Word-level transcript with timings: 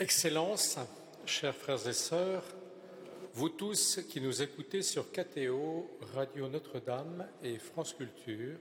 Excellences, 0.00 0.78
chers 1.26 1.54
frères 1.54 1.86
et 1.86 1.92
sœurs, 1.92 2.42
vous 3.34 3.50
tous 3.50 4.00
qui 4.08 4.22
nous 4.22 4.40
écoutez 4.40 4.80
sur 4.80 5.12
KTO, 5.12 5.90
Radio 6.14 6.48
Notre-Dame 6.48 7.28
et 7.42 7.58
France 7.58 7.92
Culture, 7.92 8.56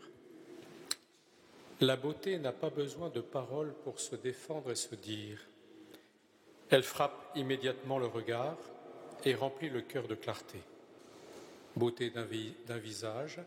la 1.79 1.95
beauté 1.95 2.37
n'a 2.39 2.51
pas 2.51 2.69
besoin 2.69 3.07
de 3.07 3.21
paroles 3.21 3.73
pour 3.85 4.01
se 4.01 4.17
défendre 4.17 4.71
et 4.71 4.75
se 4.75 4.95
dire. 4.95 5.39
Elle 6.69 6.83
frappe 6.83 7.31
immédiatement 7.35 7.99
le 7.99 8.07
regard 8.07 8.57
et 9.23 9.33
remplit 9.33 9.69
le 9.69 9.79
cœur 9.79 10.09
de 10.09 10.15
clarté. 10.15 10.59
Beauté 11.73 12.09
d'un 12.09 12.77
visage, 12.77 13.39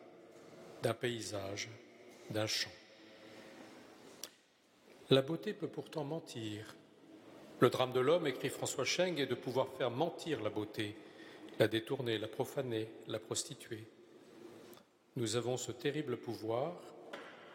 d'un 0.83 0.95
paysage, 0.95 1.69
d'un 2.31 2.47
chant. 2.47 2.73
La 5.11 5.21
beauté 5.21 5.53
peut 5.53 5.69
pourtant 5.69 6.05
mentir. 6.05 6.75
Le 7.63 7.71
drame 7.71 7.93
de 7.93 8.01
l'homme, 8.01 8.27
écrit 8.27 8.49
François 8.49 8.85
Scheng, 8.85 9.21
est 9.21 9.27
de 9.27 9.37
pouvoir 9.37 9.69
faire 9.69 9.93
mentir 9.93 10.43
la 10.43 10.51
beauté, 10.51 10.97
la 11.61 11.69
détourner, 11.69 12.19
la 12.19 12.27
profaner, 12.27 12.89
la 13.07 13.21
prostituer. 13.21 13.85
Nous 15.15 15.37
avons 15.37 15.57
ce 15.57 15.71
terrible 15.71 16.17
pouvoir, 16.17 16.75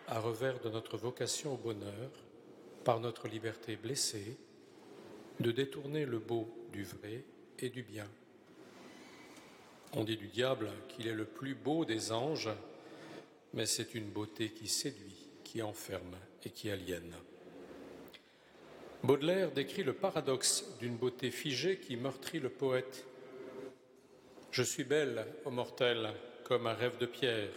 à 0.07 0.21
revers 0.21 0.61
de 0.61 0.69
notre 0.69 0.95
vocation 0.95 1.55
au 1.55 1.57
bonheur, 1.57 2.09
par 2.85 3.01
notre 3.01 3.27
liberté 3.27 3.75
blessée, 3.75 4.37
de 5.41 5.51
détourner 5.51 6.05
le 6.05 6.19
beau 6.19 6.47
du 6.71 6.85
vrai 6.85 7.25
et 7.59 7.67
du 7.67 7.83
bien. 7.83 8.07
On 9.91 10.05
dit 10.05 10.15
du 10.15 10.27
diable 10.27 10.71
qu'il 10.87 11.07
est 11.07 11.13
le 11.13 11.25
plus 11.25 11.53
beau 11.53 11.83
des 11.83 12.13
anges, 12.13 12.49
mais 13.53 13.65
c'est 13.65 13.93
une 13.93 14.09
beauté 14.09 14.51
qui 14.51 14.69
séduit, 14.69 15.27
qui 15.43 15.61
enferme 15.61 16.15
et 16.45 16.49
qui 16.49 16.71
aliène. 16.71 17.13
Baudelaire 19.03 19.51
décrit 19.51 19.83
le 19.83 19.93
paradoxe 19.93 20.65
d'une 20.79 20.97
beauté 20.97 21.29
figée 21.29 21.77
qui 21.77 21.95
meurtrit 21.95 22.39
le 22.39 22.49
poète. 22.49 23.05
Je 24.51 24.63
suis 24.63 24.83
belle, 24.83 25.25
ô 25.45 25.51
mortel, 25.51 26.09
comme 26.43 26.65
un 26.65 26.73
rêve 26.73 26.97
de 26.97 27.05
pierre, 27.05 27.53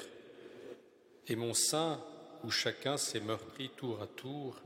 et 1.29 1.37
mon 1.37 1.55
sein, 1.55 2.03
où 2.45 2.51
chacun 2.51 2.97
s'est 2.97 3.21
meurtri 3.21 3.71
tour 3.77 4.03
à 4.03 4.07
tour, 4.07 4.61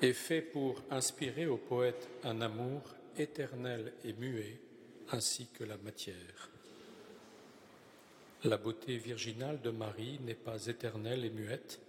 est 0.00 0.14
fait 0.14 0.40
pour 0.40 0.82
inspirer 0.90 1.46
au 1.46 1.58
poète 1.58 2.08
un 2.24 2.40
amour 2.40 2.82
éternel 3.18 3.92
et 4.04 4.14
muet, 4.14 4.60
ainsi 5.10 5.48
que 5.52 5.64
la 5.64 5.76
matière. 5.76 6.50
La 8.44 8.56
beauté 8.56 8.96
virginale 8.96 9.60
de 9.60 9.70
Marie 9.70 10.18
n'est 10.24 10.34
pas 10.34 10.66
éternelle 10.66 11.24
et 11.24 11.30
muette, 11.30 11.80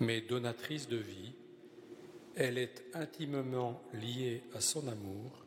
mais 0.00 0.20
donatrice 0.20 0.88
de 0.88 0.96
vie, 0.96 1.32
elle 2.36 2.58
est 2.58 2.84
intimement 2.92 3.82
liée 3.94 4.42
à 4.54 4.60
son 4.60 4.86
amour. 4.88 5.44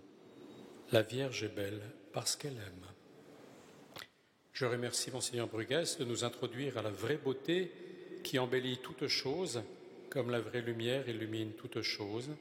La 0.92 1.04
Vierge 1.04 1.44
est 1.44 1.56
belle 1.56 1.82
parce 2.12 2.36
qu'elle 2.36 2.58
aime. 2.58 2.86
Je 4.54 4.66
remercie 4.66 5.12
Monseigneur 5.12 5.48
Bruguès 5.48 6.00
de 6.00 6.04
nous 6.04 6.24
introduire 6.24 6.80
à 6.80 6.82
la 6.82 6.90
vraie 6.90 7.18
beauté 7.18 7.72
qui 8.24 8.40
embellit 8.40 8.80
toute 8.80 9.08
chose, 9.08 9.62
comme 10.10 10.32
la 10.32 10.42
vraie 10.42 10.64
lumière 10.64 11.08
illumine 11.08 11.54
toute 11.54 11.82
chose, 11.82 12.32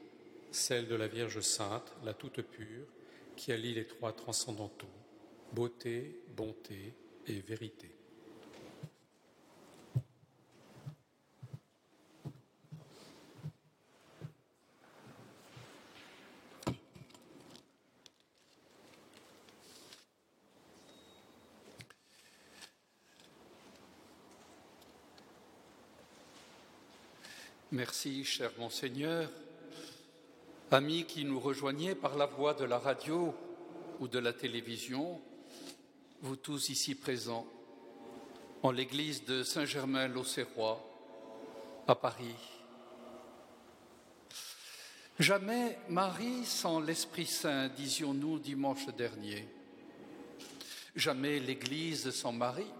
celle 0.51 0.87
de 0.87 0.95
la 0.95 1.07
Vierge 1.07 1.41
Sainte, 1.41 1.93
la 2.03 2.15
toute 2.15 2.41
pure, 2.41 2.87
qui 3.35 3.51
allie 3.51 3.75
les 3.75 3.85
trois 3.85 4.13
transcendantaux, 4.13 4.87
beauté, 5.53 6.23
bonté 6.35 6.95
et 7.27 7.39
vérité. 7.39 7.98
Merci, 27.79 28.25
cher 28.25 28.51
monseigneur. 28.59 29.29
Amis 30.69 31.05
qui 31.05 31.23
nous 31.23 31.39
rejoignez 31.39 31.95
par 31.95 32.17
la 32.17 32.25
voie 32.25 32.53
de 32.53 32.65
la 32.65 32.77
radio 32.77 33.33
ou 34.01 34.09
de 34.09 34.19
la 34.19 34.33
télévision, 34.33 35.21
vous 36.21 36.35
tous 36.35 36.67
ici 36.67 36.93
présents, 36.93 37.47
en 38.63 38.71
l'église 38.71 39.23
de 39.23 39.43
Saint-Germain-l'Auxerrois, 39.43 40.85
à 41.87 41.95
Paris. 41.95 42.35
Jamais 45.17 45.79
Marie 45.87 46.43
sans 46.43 46.81
l'Esprit 46.81 47.27
Saint, 47.27 47.69
disions-nous 47.69 48.39
dimanche 48.39 48.87
dernier. 48.97 49.47
Jamais 50.97 51.39
l'Église 51.39 52.11
sans 52.11 52.33
Marie. 52.33 52.73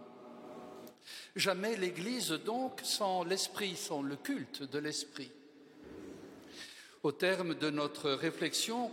Jamais 1.35 1.77
l'Église 1.77 2.31
donc 2.31 2.79
sans 2.83 3.23
l'Esprit, 3.23 3.75
sans 3.75 4.01
le 4.01 4.15
culte 4.15 4.63
de 4.63 4.79
l'Esprit. 4.79 5.31
Au 7.03 7.11
terme 7.11 7.55
de 7.55 7.69
notre 7.69 8.11
réflexion, 8.11 8.91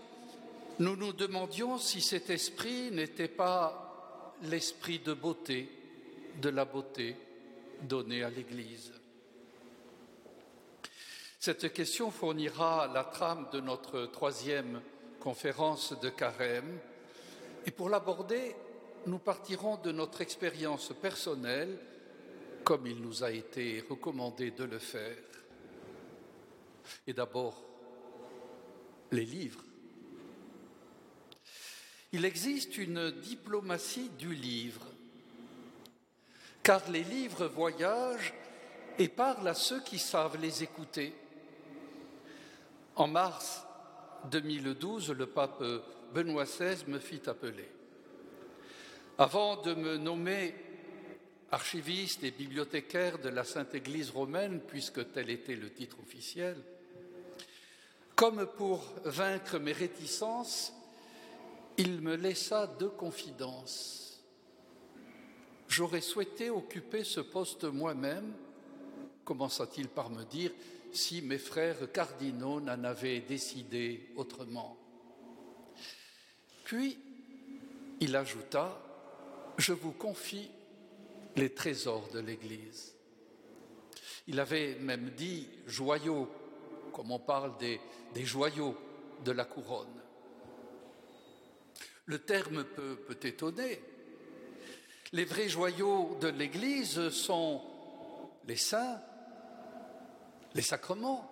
nous 0.78 0.97
nous 0.97 1.12
demandions 1.12 1.78
si 1.78 2.00
cet 2.00 2.31
esprit 2.31 2.90
n'était 2.90 3.28
pas 3.28 4.35
l'esprit 4.43 4.99
de 4.99 5.14
beauté, 5.14 5.69
de 6.40 6.50
la 6.50 6.64
beauté 6.64 7.16
donnée 7.83 8.23
à 8.23 8.31
l'Église. 8.31 8.93
Cette 11.40 11.73
question 11.73 12.11
fournira 12.11 12.90
la 12.93 13.05
trame 13.05 13.49
de 13.52 13.61
notre 13.61 14.07
troisième 14.07 14.81
conférence 15.21 15.99
de 16.00 16.11
carême. 16.11 16.78
Et 17.64 17.71
pour 17.71 17.88
l'aborder, 17.88 18.55
nous 19.07 19.19
partirons 19.19 19.76
de 19.76 19.93
notre 19.93 20.21
expérience 20.21 20.93
personnelle 21.00 21.78
comme 22.67 22.89
il 22.89 23.01
nous 23.01 23.23
a 23.23 23.31
été 23.31 23.85
recommandé 23.89 24.51
de 24.51 24.65
le 24.65 24.81
faire. 24.81 25.17
Et 27.07 27.13
d'abord, 27.13 27.65
les 29.13 29.25
livres. 29.25 29.63
Il 32.11 32.25
existe 32.25 32.77
une 32.77 33.13
diplomatie 33.13 34.09
du 34.19 34.35
livre, 34.35 34.85
car 36.65 36.91
les 36.91 37.05
livres 37.05 37.47
voyagent 37.47 38.35
et 38.99 39.07
parlent 39.07 39.47
à 39.47 39.55
ceux 39.55 39.81
qui 39.83 40.01
savent 40.01 40.41
les 40.41 40.65
écouter. 40.65 41.15
En 42.97 43.07
mars 43.07 43.63
2012, 44.33 45.13
le 45.13 45.27
pape 45.27 45.63
Benoît 46.13 46.47
XVI 46.47 46.85
me 46.89 46.99
fit 46.99 47.23
appeler. 47.27 47.71
Avant 49.19 49.63
de 49.63 49.73
me 49.73 49.99
nommer 49.99 50.66
archiviste 51.50 52.25
et 52.25 52.31
bibliothécaire 52.31 53.19
de 53.19 53.29
la 53.29 53.45
Sainte 53.45 53.75
Église 53.75 54.11
romaine, 54.11 54.61
puisque 54.61 55.12
tel 55.12 55.31
était 55.31 55.57
le 55.57 55.73
titre 55.73 55.99
officiel, 56.00 56.57
comme 58.15 58.47
pour 58.47 58.83
vaincre 59.05 59.59
mes 59.59 59.73
réticences, 59.73 60.73
il 61.76 62.00
me 62.00 62.17
laissa 62.17 62.67
deux 62.67 62.88
confidences. 62.88 64.23
J'aurais 65.69 66.00
souhaité 66.00 66.49
occuper 66.50 67.05
ce 67.05 67.21
poste 67.21 67.65
moi-même, 67.65 68.33
commença-t-il 69.25 69.88
par 69.88 70.11
me 70.11 70.25
dire, 70.25 70.53
si 70.93 71.21
mes 71.21 71.38
frères 71.38 71.93
cardinaux 71.93 72.61
n'en 72.61 72.83
avaient 72.85 73.21
décidé 73.21 74.09
autrement. 74.17 74.79
Puis, 76.65 76.99
il 78.00 78.17
ajouta, 78.17 78.81
je 79.59 79.73
vous 79.73 79.93
confie 79.93 80.50
les 81.37 81.50
trésors 81.50 82.09
de 82.12 82.21
l'Église. 82.21 82.95
Il 84.26 84.40
avait 84.40 84.76
même 84.81 85.11
dit 85.11 85.49
joyaux, 85.66 86.28
comme 86.93 87.12
on 87.12 87.19
parle 87.19 87.57
des, 87.59 87.81
joyaux 88.25 88.76
de 89.25 89.33
la 89.33 89.45
couronne. 89.45 90.00
Le 92.07 92.19
terme 92.21 92.64
peut, 92.64 92.97
peut 92.97 93.26
étonner. 93.26 93.81
Les 95.12 95.25
vrais 95.25 95.49
joyaux 95.49 96.16
de 96.21 96.28
l'Église 96.28 97.11
sont 97.11 97.62
les 98.47 98.57
saints, 98.57 99.00
les 100.55 100.62
sacrements, 100.62 101.31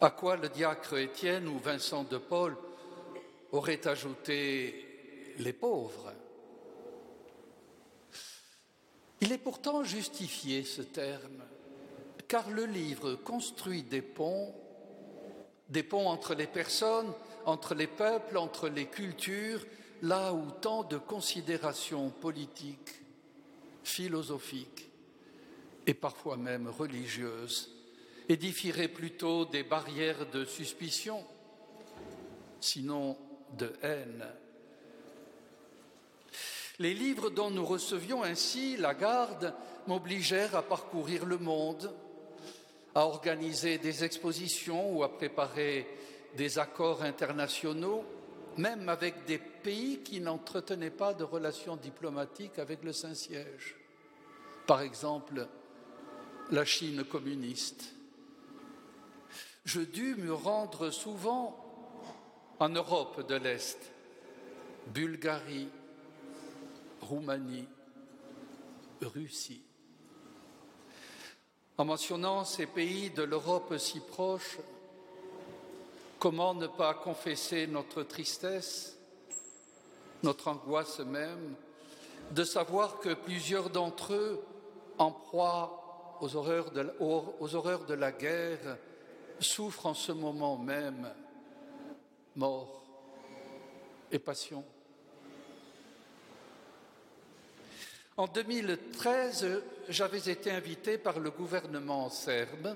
à 0.00 0.10
quoi 0.10 0.36
le 0.36 0.48
diacre 0.48 0.98
Étienne 0.98 1.48
ou 1.48 1.58
Vincent 1.58 2.04
de 2.04 2.18
Paul 2.18 2.56
auraient 3.52 3.86
ajouté 3.86 5.34
les 5.38 5.52
pauvres? 5.52 6.12
Il 9.20 9.32
est 9.32 9.38
pourtant 9.38 9.82
justifié 9.82 10.62
ce 10.62 10.82
terme, 10.82 11.42
car 12.28 12.50
le 12.50 12.66
livre 12.66 13.14
construit 13.14 13.82
des 13.82 14.02
ponts, 14.02 14.54
des 15.68 15.82
ponts 15.82 16.08
entre 16.08 16.34
les 16.34 16.46
personnes, 16.46 17.12
entre 17.44 17.74
les 17.74 17.86
peuples, 17.86 18.36
entre 18.36 18.68
les 18.68 18.86
cultures, 18.86 19.64
là 20.02 20.32
où 20.32 20.50
tant 20.60 20.84
de 20.84 20.98
considérations 20.98 22.10
politiques, 22.10 23.00
philosophiques 23.82 24.88
et 25.86 25.94
parfois 25.94 26.36
même 26.36 26.68
religieuses 26.68 27.74
édifieraient 28.28 28.88
plutôt 28.88 29.46
des 29.46 29.62
barrières 29.62 30.30
de 30.30 30.44
suspicion. 30.44 31.24
sinon 32.60 33.16
de 33.56 33.72
haine. 33.82 34.26
Les 36.80 36.94
livres 36.94 37.30
dont 37.30 37.50
nous 37.50 37.64
recevions 37.64 38.22
ainsi 38.22 38.76
la 38.76 38.94
garde 38.94 39.52
m'obligèrent 39.88 40.54
à 40.54 40.62
parcourir 40.62 41.24
le 41.24 41.38
monde, 41.38 41.92
à 42.94 43.04
organiser 43.04 43.78
des 43.78 44.04
expositions 44.04 44.96
ou 44.96 45.02
à 45.02 45.16
préparer 45.16 45.88
des 46.36 46.58
accords 46.58 47.02
internationaux, 47.02 48.04
même 48.56 48.88
avec 48.88 49.24
des 49.24 49.38
pays 49.38 50.02
qui 50.04 50.20
n'entretenaient 50.20 50.90
pas 50.90 51.14
de 51.14 51.24
relations 51.24 51.76
diplomatiques 51.76 52.58
avec 52.58 52.84
le 52.84 52.92
Saint-Siège. 52.92 53.76
Par 54.66 54.80
exemple, 54.82 55.48
la 56.50 56.64
Chine 56.64 57.02
communiste. 57.04 57.94
Je 59.64 59.80
dus 59.80 60.14
me 60.16 60.32
rendre 60.32 60.90
souvent 60.90 61.56
en 62.60 62.68
Europe 62.68 63.26
de 63.28 63.34
l'Est, 63.34 63.78
Bulgarie, 64.86 65.68
Roumanie, 67.00 67.68
Russie. 69.00 69.62
En 71.76 71.84
mentionnant 71.84 72.44
ces 72.44 72.66
pays 72.66 73.10
de 73.10 73.22
l'Europe 73.22 73.76
si 73.78 74.00
proche, 74.00 74.58
comment 76.18 76.54
ne 76.54 76.66
pas 76.66 76.94
confesser 76.94 77.66
notre 77.66 78.02
tristesse, 78.02 78.98
notre 80.22 80.48
angoisse 80.48 81.00
même, 81.00 81.54
de 82.32 82.44
savoir 82.44 82.98
que 82.98 83.14
plusieurs 83.14 83.70
d'entre 83.70 84.14
eux, 84.14 84.44
en 84.98 85.12
proie 85.12 86.18
aux 86.20 86.34
horreurs 86.34 86.72
de, 86.72 86.92
aux 86.98 87.54
horreurs 87.54 87.86
de 87.86 87.94
la 87.94 88.10
guerre, 88.10 88.76
souffrent 89.38 89.86
en 89.86 89.94
ce 89.94 90.10
moment 90.12 90.56
même 90.56 91.08
mort 92.34 92.82
et 94.10 94.18
passion. 94.18 94.64
En 98.18 98.26
2013, 98.26 99.62
j'avais 99.88 100.28
été 100.28 100.50
invité 100.50 100.98
par 100.98 101.20
le 101.20 101.30
gouvernement 101.30 102.10
serbe 102.10 102.74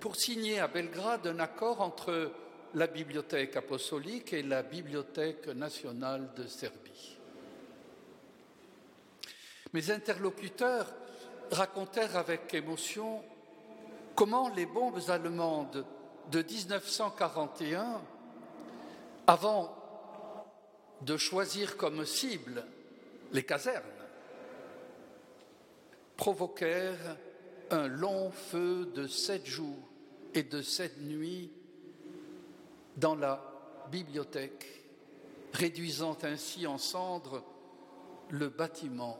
pour 0.00 0.16
signer 0.16 0.58
à 0.58 0.66
Belgrade 0.66 1.28
un 1.28 1.38
accord 1.38 1.80
entre 1.80 2.32
la 2.74 2.88
Bibliothèque 2.88 3.54
apostolique 3.54 4.32
et 4.32 4.42
la 4.42 4.64
Bibliothèque 4.64 5.46
nationale 5.46 6.30
de 6.36 6.48
Serbie. 6.48 7.16
Mes 9.72 9.88
interlocuteurs 9.92 10.92
racontèrent 11.52 12.16
avec 12.16 12.52
émotion 12.52 13.22
comment 14.16 14.48
les 14.48 14.66
bombes 14.66 14.98
allemandes 15.06 15.86
de 16.32 16.42
1941 16.42 18.00
avant 19.28 19.76
de 21.02 21.16
choisir 21.16 21.76
comme 21.76 22.04
cible 22.04 22.64
les 23.32 23.44
casernes, 23.44 24.01
provoquèrent 26.22 27.16
un 27.72 27.88
long 27.88 28.30
feu 28.30 28.92
de 28.94 29.08
sept 29.08 29.44
jours 29.44 29.88
et 30.34 30.44
de 30.44 30.62
sept 30.62 31.00
nuits 31.00 31.50
dans 32.96 33.16
la 33.16 33.42
bibliothèque, 33.90 34.84
réduisant 35.52 36.16
ainsi 36.22 36.64
en 36.68 36.78
cendres 36.78 37.42
le 38.30 38.50
bâtiment 38.50 39.18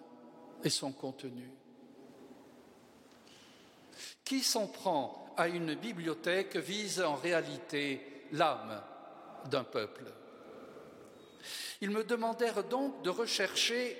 et 0.63 0.71
son 0.71 0.93
contenu. 0.93 1.51
Qui 4.25 4.39
s'en 4.39 4.69
prend 4.69 5.35
à 5.37 5.49
une 5.49 5.75
bibliothèque 5.75 6.55
vise 6.55 7.01
en 7.01 7.17
réalité 7.17 8.01
l'âme 8.31 8.81
d'un 9.51 9.65
peuple. 9.65 10.05
Ils 11.81 11.91
me 11.91 12.05
demandèrent 12.05 12.63
donc 12.63 13.03
de 13.03 13.11
rechercher 13.11 13.99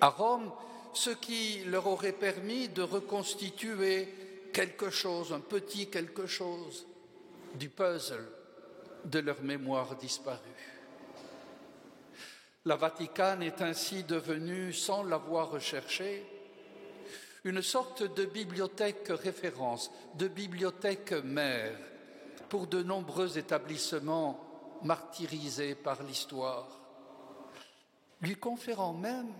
à 0.00 0.08
Rome 0.10 0.52
ce 0.98 1.10
qui 1.10 1.62
leur 1.64 1.86
aurait 1.86 2.10
permis 2.12 2.68
de 2.68 2.82
reconstituer 2.82 4.08
quelque 4.52 4.90
chose, 4.90 5.32
un 5.32 5.38
petit 5.38 5.86
quelque 5.86 6.26
chose 6.26 6.86
du 7.54 7.68
puzzle 7.68 8.28
de 9.04 9.20
leur 9.20 9.40
mémoire 9.42 9.94
disparue. 9.94 10.40
La 12.64 12.74
Vatican 12.74 13.40
est 13.42 13.62
ainsi 13.62 14.02
devenue, 14.02 14.72
sans 14.72 15.04
l'avoir 15.04 15.52
recherché, 15.52 16.26
une 17.44 17.62
sorte 17.62 18.02
de 18.02 18.24
bibliothèque 18.24 19.06
référence, 19.08 19.92
de 20.16 20.26
bibliothèque 20.26 21.12
mère 21.12 21.78
pour 22.48 22.66
de 22.66 22.82
nombreux 22.82 23.38
établissements 23.38 24.80
martyrisé 24.82 25.76
par 25.76 26.02
l'histoire, 26.02 26.66
lui 28.20 28.34
conférant 28.34 28.94
même 28.94 29.32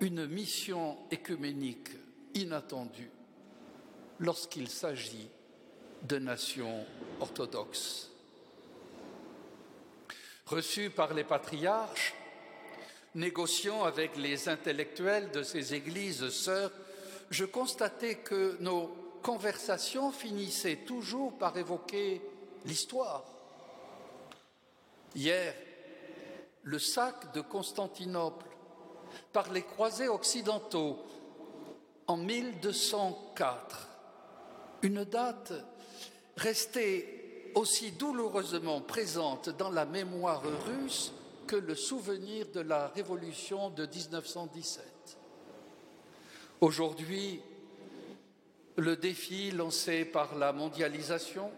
une 0.00 0.26
mission 0.26 0.96
écuménique 1.10 1.90
inattendue 2.34 3.10
lorsqu'il 4.18 4.68
s'agit 4.68 5.28
de 6.02 6.18
nations 6.18 6.84
orthodoxes. 7.20 8.10
Reçu 10.46 10.90
par 10.90 11.14
les 11.14 11.24
patriarches, 11.24 12.14
négociant 13.14 13.84
avec 13.84 14.16
les 14.16 14.48
intellectuels 14.48 15.30
de 15.30 15.42
ces 15.42 15.74
églises 15.74 16.28
sœurs, 16.30 16.72
je 17.30 17.44
constatais 17.44 18.16
que 18.16 18.56
nos 18.60 18.88
conversations 19.22 20.10
finissaient 20.10 20.84
toujours 20.86 21.36
par 21.36 21.56
évoquer 21.56 22.22
l'histoire 22.64 23.24
Hier, 25.14 25.54
le 26.62 26.78
sac 26.78 27.32
de 27.34 27.40
Constantinople 27.40 28.46
par 29.32 29.52
les 29.52 29.62
croisés 29.62 30.08
occidentaux 30.08 30.98
en 32.06 32.16
1204, 32.16 33.88
une 34.82 35.04
date 35.04 35.52
restée 36.36 37.52
aussi 37.54 37.92
douloureusement 37.92 38.80
présente 38.80 39.50
dans 39.50 39.70
la 39.70 39.84
mémoire 39.84 40.42
russe 40.66 41.12
que 41.46 41.56
le 41.56 41.74
souvenir 41.74 42.46
de 42.52 42.60
la 42.60 42.88
révolution 42.88 43.70
de 43.70 43.86
1917. 43.86 44.84
Aujourd'hui, 46.60 47.40
le 48.76 48.96
défi 48.96 49.50
lancé 49.50 50.04
par 50.04 50.36
la 50.36 50.52
mondialisation, 50.52 51.50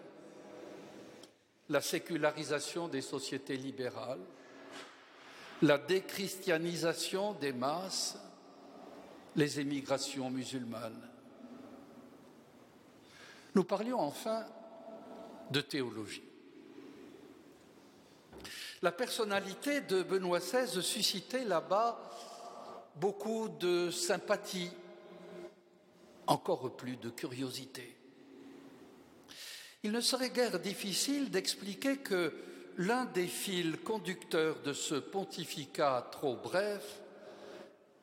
la 1.68 1.80
sécularisation 1.80 2.88
des 2.88 3.02
sociétés 3.02 3.56
libérales, 3.56 4.20
la 5.62 5.78
déchristianisation 5.78 7.34
des 7.34 7.52
masses, 7.52 8.18
les 9.36 9.60
émigrations 9.60 10.28
musulmanes. 10.28 11.08
Nous 13.54 13.64
parlions 13.64 14.00
enfin 14.00 14.44
de 15.50 15.60
théologie. 15.60 16.24
La 18.82 18.90
personnalité 18.90 19.82
de 19.82 20.02
Benoît 20.02 20.40
XVI 20.40 20.82
suscitait 20.82 21.44
là-bas 21.44 22.10
beaucoup 22.96 23.48
de 23.48 23.90
sympathie, 23.92 24.70
encore 26.26 26.76
plus 26.76 26.96
de 26.96 27.10
curiosité. 27.10 27.96
Il 29.84 29.92
ne 29.92 30.00
serait 30.00 30.30
guère 30.30 30.58
difficile 30.58 31.30
d'expliquer 31.30 31.98
que 31.98 32.34
l'un 32.78 33.04
des 33.06 33.26
fils 33.26 33.76
conducteurs 33.84 34.60
de 34.60 34.72
ce 34.72 34.94
pontificat 34.94 36.08
trop 36.10 36.36
bref 36.36 37.00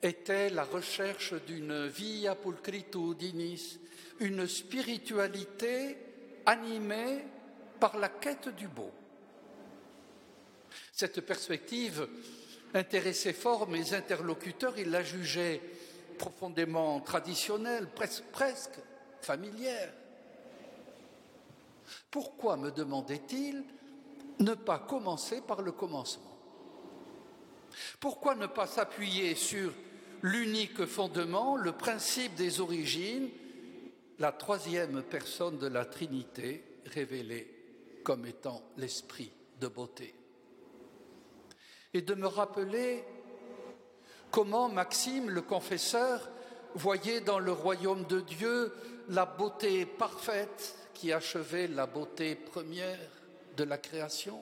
était 0.01 0.49
la 0.49 0.63
recherche 0.63 1.33
d'une 1.45 1.87
via 1.87 2.35
pulcritudinis, 2.35 3.79
une 4.19 4.47
spiritualité 4.47 5.97
animée 6.45 7.25
par 7.79 7.97
la 7.97 8.09
quête 8.09 8.49
du 8.49 8.67
beau. 8.67 8.91
Cette 10.91 11.21
perspective 11.21 12.07
intéressait 12.73 13.33
fort 13.33 13.67
mes 13.67 13.93
interlocuteurs, 13.93 14.77
ils 14.77 14.89
la 14.89 15.03
jugeaient 15.03 15.61
profondément 16.17 16.99
traditionnelle, 16.99 17.87
presque, 17.89 18.23
presque 18.31 18.79
familière. 19.21 19.91
Pourquoi, 22.11 22.57
me 22.57 22.71
demandait-il, 22.71 23.63
ne 24.39 24.53
pas 24.53 24.79
commencer 24.79 25.41
par 25.41 25.61
le 25.61 25.71
commencement. 25.71 26.37
Pourquoi 27.99 28.35
ne 28.35 28.47
pas 28.47 28.67
s'appuyer 28.67 29.35
sur 29.35 29.71
l'unique 30.21 30.85
fondement, 30.85 31.55
le 31.55 31.71
principe 31.71 32.35
des 32.35 32.59
origines, 32.59 33.29
la 34.17 34.31
troisième 34.31 35.03
personne 35.03 35.57
de 35.57 35.67
la 35.67 35.85
Trinité 35.85 36.63
révélée 36.85 37.55
comme 38.03 38.25
étant 38.25 38.61
l'Esprit 38.77 39.31
de 39.59 39.67
beauté? 39.67 40.15
Et 41.93 42.01
de 42.01 42.15
me 42.15 42.27
rappeler 42.27 43.03
comment 44.31 44.69
Maxime 44.69 45.29
le 45.29 45.41
confesseur 45.41 46.29
voyait 46.75 47.21
dans 47.21 47.39
le 47.39 47.51
royaume 47.51 48.05
de 48.05 48.21
Dieu 48.21 48.73
la 49.09 49.25
beauté 49.25 49.85
parfaite 49.85 50.75
qui 50.93 51.11
achevait 51.11 51.67
la 51.67 51.87
beauté 51.87 52.35
première 52.35 52.99
de 53.59 53.65
la 53.65 53.77
création. 53.77 54.39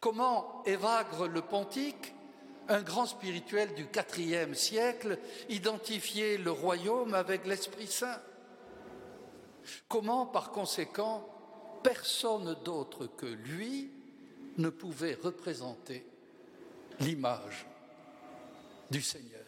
Comment 0.00 0.64
Évagre 0.66 1.28
le 1.28 1.42
Pontique, 1.42 2.12
un 2.68 2.82
grand 2.82 3.06
spirituel 3.06 3.72
du 3.74 3.86
IVe 4.18 4.54
siècle, 4.54 5.18
identifiait 5.48 6.38
le 6.38 6.50
royaume 6.50 7.14
avec 7.14 7.46
l'Esprit 7.46 7.86
Saint? 7.86 8.20
Comment, 9.88 10.26
par 10.26 10.50
conséquent, 10.50 11.28
personne 11.84 12.56
d'autre 12.64 13.06
que 13.06 13.26
lui 13.26 13.90
ne 14.58 14.68
pouvait 14.68 15.18
représenter 15.22 16.04
l'image 16.98 17.66
du 18.90 19.02
Seigneur? 19.02 19.38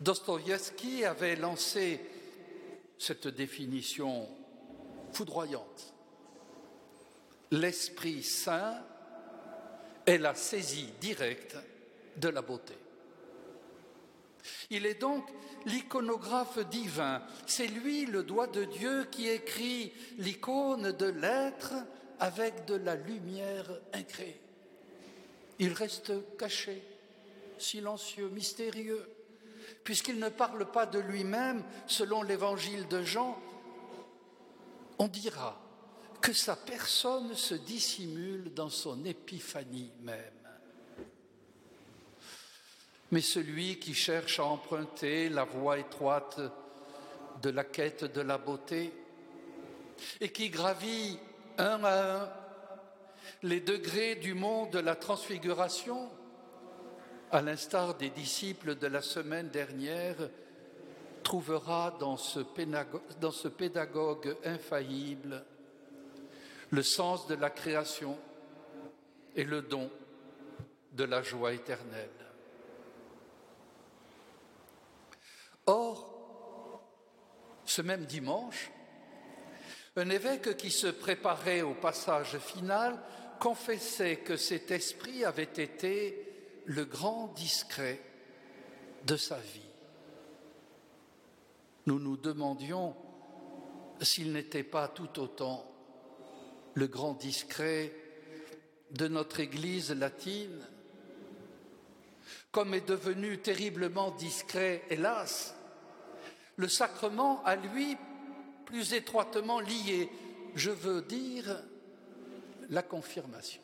Dostoïevski 0.00 1.06
avait 1.06 1.36
lancé 1.36 2.00
cette 2.98 3.28
définition 3.28 4.28
foudroyante. 5.16 5.94
L'Esprit 7.50 8.22
Saint 8.22 8.82
est 10.04 10.18
la 10.18 10.34
saisie 10.34 10.92
directe 11.00 11.56
de 12.16 12.28
la 12.28 12.42
beauté. 12.42 12.74
Il 14.68 14.84
est 14.84 15.00
donc 15.00 15.26
l'iconographe 15.64 16.58
divin. 16.68 17.22
C'est 17.46 17.66
lui, 17.66 18.04
le 18.04 18.24
doigt 18.24 18.46
de 18.46 18.64
Dieu, 18.64 19.06
qui 19.10 19.28
écrit 19.28 19.92
l'icône 20.18 20.92
de 20.92 21.06
l'être 21.06 21.72
avec 22.20 22.66
de 22.66 22.74
la 22.74 22.94
lumière 22.94 23.66
incréée. 23.94 24.40
Il 25.58 25.72
reste 25.72 26.12
caché, 26.36 26.82
silencieux, 27.56 28.28
mystérieux, 28.28 29.08
puisqu'il 29.82 30.18
ne 30.18 30.28
parle 30.28 30.70
pas 30.70 30.84
de 30.84 30.98
lui-même 30.98 31.64
selon 31.86 32.22
l'évangile 32.22 32.86
de 32.88 33.02
Jean. 33.02 33.38
On 34.98 35.08
dira 35.08 35.60
que 36.20 36.32
sa 36.32 36.56
personne 36.56 37.34
se 37.34 37.54
dissimule 37.54 38.52
dans 38.54 38.70
son 38.70 39.04
épiphanie 39.04 39.92
même. 40.00 40.16
Mais 43.12 43.20
celui 43.20 43.78
qui 43.78 43.94
cherche 43.94 44.40
à 44.40 44.44
emprunter 44.44 45.28
la 45.28 45.44
voie 45.44 45.78
étroite 45.78 46.40
de 47.42 47.50
la 47.50 47.64
quête 47.64 48.04
de 48.04 48.20
la 48.20 48.38
beauté 48.38 48.92
et 50.20 50.30
qui 50.32 50.50
gravit 50.50 51.18
un 51.58 51.84
à 51.84 52.22
un 52.22 52.28
les 53.42 53.60
degrés 53.60 54.16
du 54.16 54.34
monde 54.34 54.70
de 54.70 54.78
la 54.78 54.96
transfiguration, 54.96 56.08
à 57.30 57.42
l'instar 57.42 57.94
des 57.94 58.10
disciples 58.10 58.76
de 58.76 58.86
la 58.86 59.02
semaine 59.02 59.48
dernière, 59.48 60.16
trouvera 61.26 61.90
dans 61.98 62.16
ce, 62.16 62.38
pédagogue, 63.48 64.36
infaillible 64.44 65.44
le 66.70 66.82
sens 66.84 67.26
de 67.26 67.34
la 67.34 67.50
création 67.50 68.16
et 69.34 69.42
le 69.42 69.60
don 69.60 69.90
de 70.92 71.02
la 71.02 71.22
joie 71.22 71.52
éternelle. 71.52 72.08
Or, 75.66 76.80
ce 77.64 77.82
même 77.82 78.04
dimanche, 78.04 78.70
un 79.96 80.08
évêque 80.10 80.56
qui 80.56 80.70
se 80.70 80.86
préparait 80.86 81.62
au 81.62 81.74
passage 81.74 82.38
final 82.38 83.02
confessait 83.40 84.18
que 84.18 84.36
cet 84.36 84.70
esprit 84.70 85.24
avait 85.24 85.42
été 85.42 86.62
le 86.66 86.84
grand 86.84 87.32
discret 87.34 88.00
de 89.04 89.16
sa 89.16 89.38
vie. 89.38 89.65
Nous 91.86 91.98
nous 92.00 92.16
demandions 92.16 92.94
s'il 94.00 94.32
n'était 94.32 94.64
pas 94.64 94.88
tout 94.88 95.20
autant 95.20 95.64
le 96.74 96.86
grand 96.86 97.14
discret 97.14 97.92
de 98.90 99.08
notre 99.08 99.40
Église 99.40 99.92
latine, 99.92 100.60
comme 102.50 102.74
est 102.74 102.88
devenu 102.88 103.38
terriblement 103.38 104.10
discret, 104.12 104.82
hélas, 104.90 105.54
le 106.56 106.68
sacrement 106.68 107.42
à 107.44 107.56
lui 107.56 107.96
plus 108.64 108.92
étroitement 108.94 109.60
lié, 109.60 110.10
je 110.54 110.70
veux 110.70 111.02
dire 111.02 111.62
la 112.70 112.82
confirmation. 112.82 113.62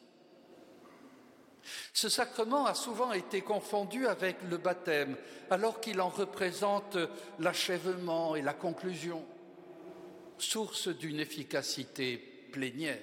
Ce 1.92 2.08
sacrement 2.08 2.66
a 2.66 2.74
souvent 2.74 3.12
été 3.12 3.40
confondu 3.40 4.06
avec 4.06 4.36
le 4.50 4.56
baptême, 4.56 5.16
alors 5.50 5.80
qu'il 5.80 6.00
en 6.00 6.08
représente 6.08 6.96
l'achèvement 7.38 8.34
et 8.34 8.42
la 8.42 8.54
conclusion, 8.54 9.24
source 10.38 10.88
d'une 10.88 11.20
efficacité 11.20 12.16
plénière. 12.50 12.98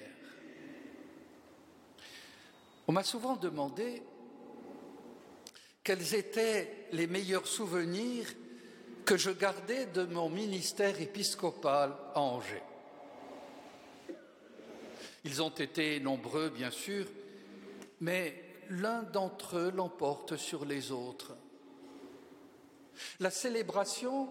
On 2.86 2.92
m'a 2.92 3.04
souvent 3.04 3.36
demandé 3.36 4.02
quels 5.82 6.14
étaient 6.14 6.86
les 6.92 7.06
meilleurs 7.06 7.46
souvenirs 7.46 8.26
que 9.04 9.16
je 9.16 9.30
gardais 9.30 9.86
de 9.86 10.04
mon 10.04 10.28
ministère 10.28 11.00
épiscopal 11.00 11.92
à 12.14 12.20
Angers. 12.20 12.62
Ils 15.24 15.42
ont 15.42 15.50
été 15.50 16.00
nombreux, 16.00 16.48
bien 16.48 16.70
sûr, 16.70 17.06
mais 18.00 18.49
l'un 18.70 19.02
d'entre 19.02 19.58
eux 19.58 19.72
l'emporte 19.74 20.36
sur 20.36 20.64
les 20.64 20.92
autres. 20.92 21.36
La 23.18 23.30
célébration 23.30 24.28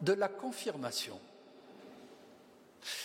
de 0.00 0.12
la 0.12 0.28
confirmation. 0.28 1.20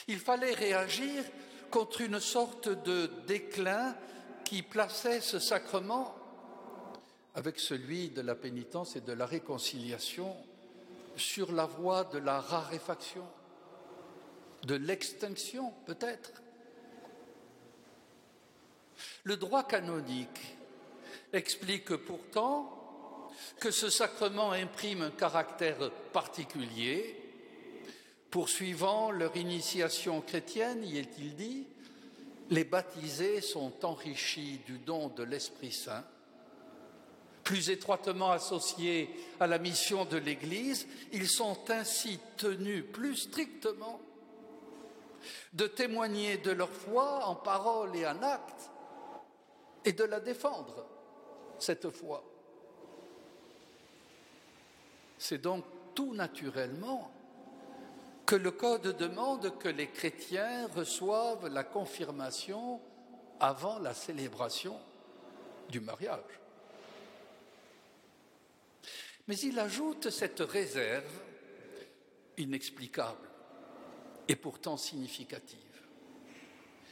Il 0.08 0.20
fallait 0.20 0.54
réagir 0.54 1.24
contre 1.72 2.02
une 2.02 2.20
sorte 2.20 2.70
de 2.70 3.10
déclin 3.28 3.96
qui 4.44 4.62
plaçait 4.64 5.22
ce 5.22 5.40
sacrement 5.40 6.16
avec 7.36 7.60
celui 7.60 8.10
de 8.10 8.22
la 8.22 8.36
pénitence 8.36 8.96
et 8.96 9.02
de 9.02 9.14
la 9.14 9.26
réconciliation 9.26 10.36
sur 11.16 11.52
la 11.52 11.66
voie 11.66 12.06
de 12.06 12.18
la 12.18 12.40
raréfaction, 12.40 13.26
de 14.64 14.76
l'extinction 14.76 15.74
peut-être. 15.86 16.32
Le 19.24 19.38
droit 19.38 19.64
canonique 19.64 20.56
explique 21.34 21.96
pourtant 21.96 23.32
que 23.60 23.72
ce 23.72 23.90
sacrement 23.90 24.52
imprime 24.52 25.02
un 25.02 25.12
caractère 25.12 25.92
particulier. 26.14 27.16
Poursuivant 28.32 29.12
leur 29.12 29.36
initiation 29.36 30.22
chrétienne, 30.22 30.84
y 30.84 31.00
est-il 31.00 31.36
dit, 31.36 31.68
les 32.50 32.64
baptisés 32.64 33.42
sont 33.42 33.74
enrichis 33.84 34.62
du 34.66 34.78
don 34.78 35.10
de 35.10 35.24
l'Esprit 35.24 35.72
Saint 35.72 36.06
plus 37.50 37.72
étroitement 37.72 38.30
associés 38.30 39.10
à 39.40 39.48
la 39.48 39.58
mission 39.58 40.06
de 40.06 40.18
l'Église, 40.18 40.86
ils 41.12 41.28
sont 41.28 41.58
ainsi 41.72 42.20
tenus 42.38 42.84
plus 42.94 43.16
strictement 43.16 44.00
de 45.54 45.66
témoigner 45.66 46.38
de 46.38 46.52
leur 46.52 46.70
foi 46.70 47.26
en 47.26 47.34
parole 47.34 47.96
et 47.96 48.06
en 48.06 48.22
acte 48.22 48.70
et 49.86 49.94
de 49.94 50.04
la 50.04 50.20
défendre, 50.20 50.86
cette 51.58 51.90
foi. 51.90 52.24
C'est 55.18 55.40
donc 55.40 55.66
tout 55.96 56.14
naturellement 56.14 57.12
que 58.26 58.36
le 58.36 58.52
Code 58.52 58.96
demande 58.98 59.58
que 59.58 59.70
les 59.70 59.88
chrétiens 59.88 60.68
reçoivent 60.68 61.48
la 61.48 61.64
confirmation 61.64 62.80
avant 63.40 63.80
la 63.80 63.94
célébration 63.94 64.80
du 65.70 65.80
mariage. 65.80 66.40
Mais 69.28 69.38
il 69.38 69.60
ajoute 69.60 70.10
cette 70.10 70.40
réserve 70.40 71.12
inexplicable 72.38 73.28
et 74.28 74.36
pourtant 74.36 74.78
significative. 74.78 75.60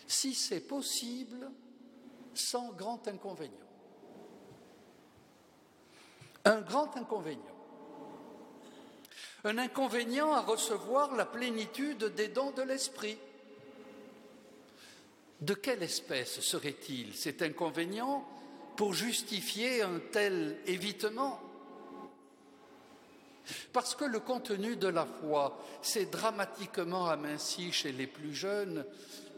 Si 0.07 0.33
c'est 0.33 0.61
possible, 0.61 1.49
sans 2.37 2.71
grand 2.71 3.07
inconvénient. 3.07 3.53
Un 6.45 6.61
grand 6.61 6.95
inconvénient. 6.95 7.43
Un 9.43 9.57
inconvénient 9.57 10.33
à 10.33 10.41
recevoir 10.41 11.15
la 11.15 11.25
plénitude 11.25 12.05
des 12.15 12.29
dons 12.29 12.51
de 12.51 12.61
l'esprit. 12.61 13.17
De 15.41 15.53
quelle 15.53 15.83
espèce 15.83 16.39
serait-il 16.39 17.13
cet 17.15 17.41
inconvénient 17.41 18.25
pour 18.75 18.93
justifier 18.93 19.81
un 19.81 19.99
tel 20.11 20.57
évitement? 20.65 21.39
Parce 23.71 23.95
que 23.95 24.05
le 24.05 24.19
contenu 24.19 24.75
de 24.75 24.87
la 24.87 25.05
foi 25.05 25.57
s'est 25.81 26.07
dramatiquement 26.07 27.07
aminci 27.07 27.71
chez 27.71 27.91
les 27.91 28.07
plus 28.07 28.33
jeunes, 28.33 28.85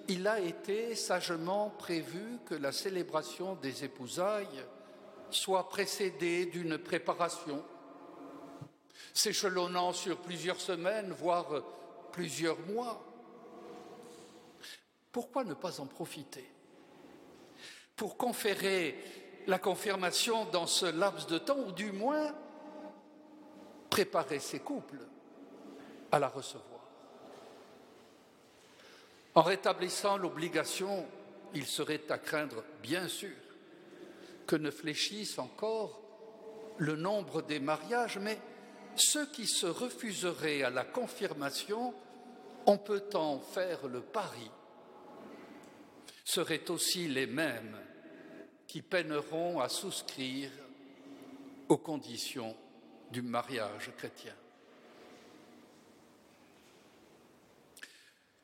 il 0.09 0.27
a 0.27 0.39
été 0.39 0.95
sagement 0.95 1.69
prévu 1.69 2.39
que 2.45 2.55
la 2.55 2.71
célébration 2.71 3.55
des 3.55 3.83
épousailles 3.83 4.65
soit 5.29 5.69
précédée 5.69 6.47
d'une 6.47 6.79
préparation, 6.79 7.63
s'échelonnant 9.13 9.93
sur 9.93 10.17
plusieurs 10.17 10.59
semaines, 10.59 11.11
voire 11.11 11.63
plusieurs 12.11 12.59
mois. 12.61 13.05
Pourquoi 15.11 15.43
ne 15.43 15.53
pas 15.53 15.79
en 15.79 15.85
profiter 15.85 16.49
pour 17.95 18.17
conférer 18.17 18.97
la 19.45 19.59
confirmation 19.59 20.45
dans 20.45 20.67
ce 20.67 20.85
laps 20.85 21.27
de 21.27 21.37
temps, 21.37 21.59
ou 21.59 21.71
du 21.71 21.91
moins 21.91 22.33
préparer 23.89 24.39
ces 24.39 24.59
couples 24.59 25.05
à 26.11 26.17
la 26.17 26.29
recevoir? 26.29 26.68
En 29.39 29.43
rétablissant 29.43 30.17
l'obligation, 30.17 31.07
il 31.53 31.65
serait 31.65 32.11
à 32.11 32.17
craindre, 32.17 32.61
bien 32.83 33.07
sûr, 33.07 33.37
que 34.45 34.57
ne 34.57 34.69
fléchisse 34.69 35.39
encore 35.39 36.01
le 36.77 36.97
nombre 36.97 37.41
des 37.43 37.61
mariages, 37.61 38.17
mais 38.17 38.37
ceux 38.97 39.27
qui 39.27 39.47
se 39.47 39.65
refuseraient 39.65 40.63
à 40.63 40.69
la 40.69 40.83
confirmation, 40.83 41.93
on 42.65 42.77
peut 42.77 43.07
en 43.13 43.39
faire 43.39 43.87
le 43.87 44.01
pari, 44.01 44.51
seraient 46.25 46.69
aussi 46.69 47.07
les 47.07 47.25
mêmes 47.25 47.79
qui 48.67 48.81
peineront 48.81 49.61
à 49.61 49.69
souscrire 49.69 50.51
aux 51.69 51.77
conditions 51.77 52.57
du 53.09 53.21
mariage 53.21 53.89
chrétien. 53.95 54.35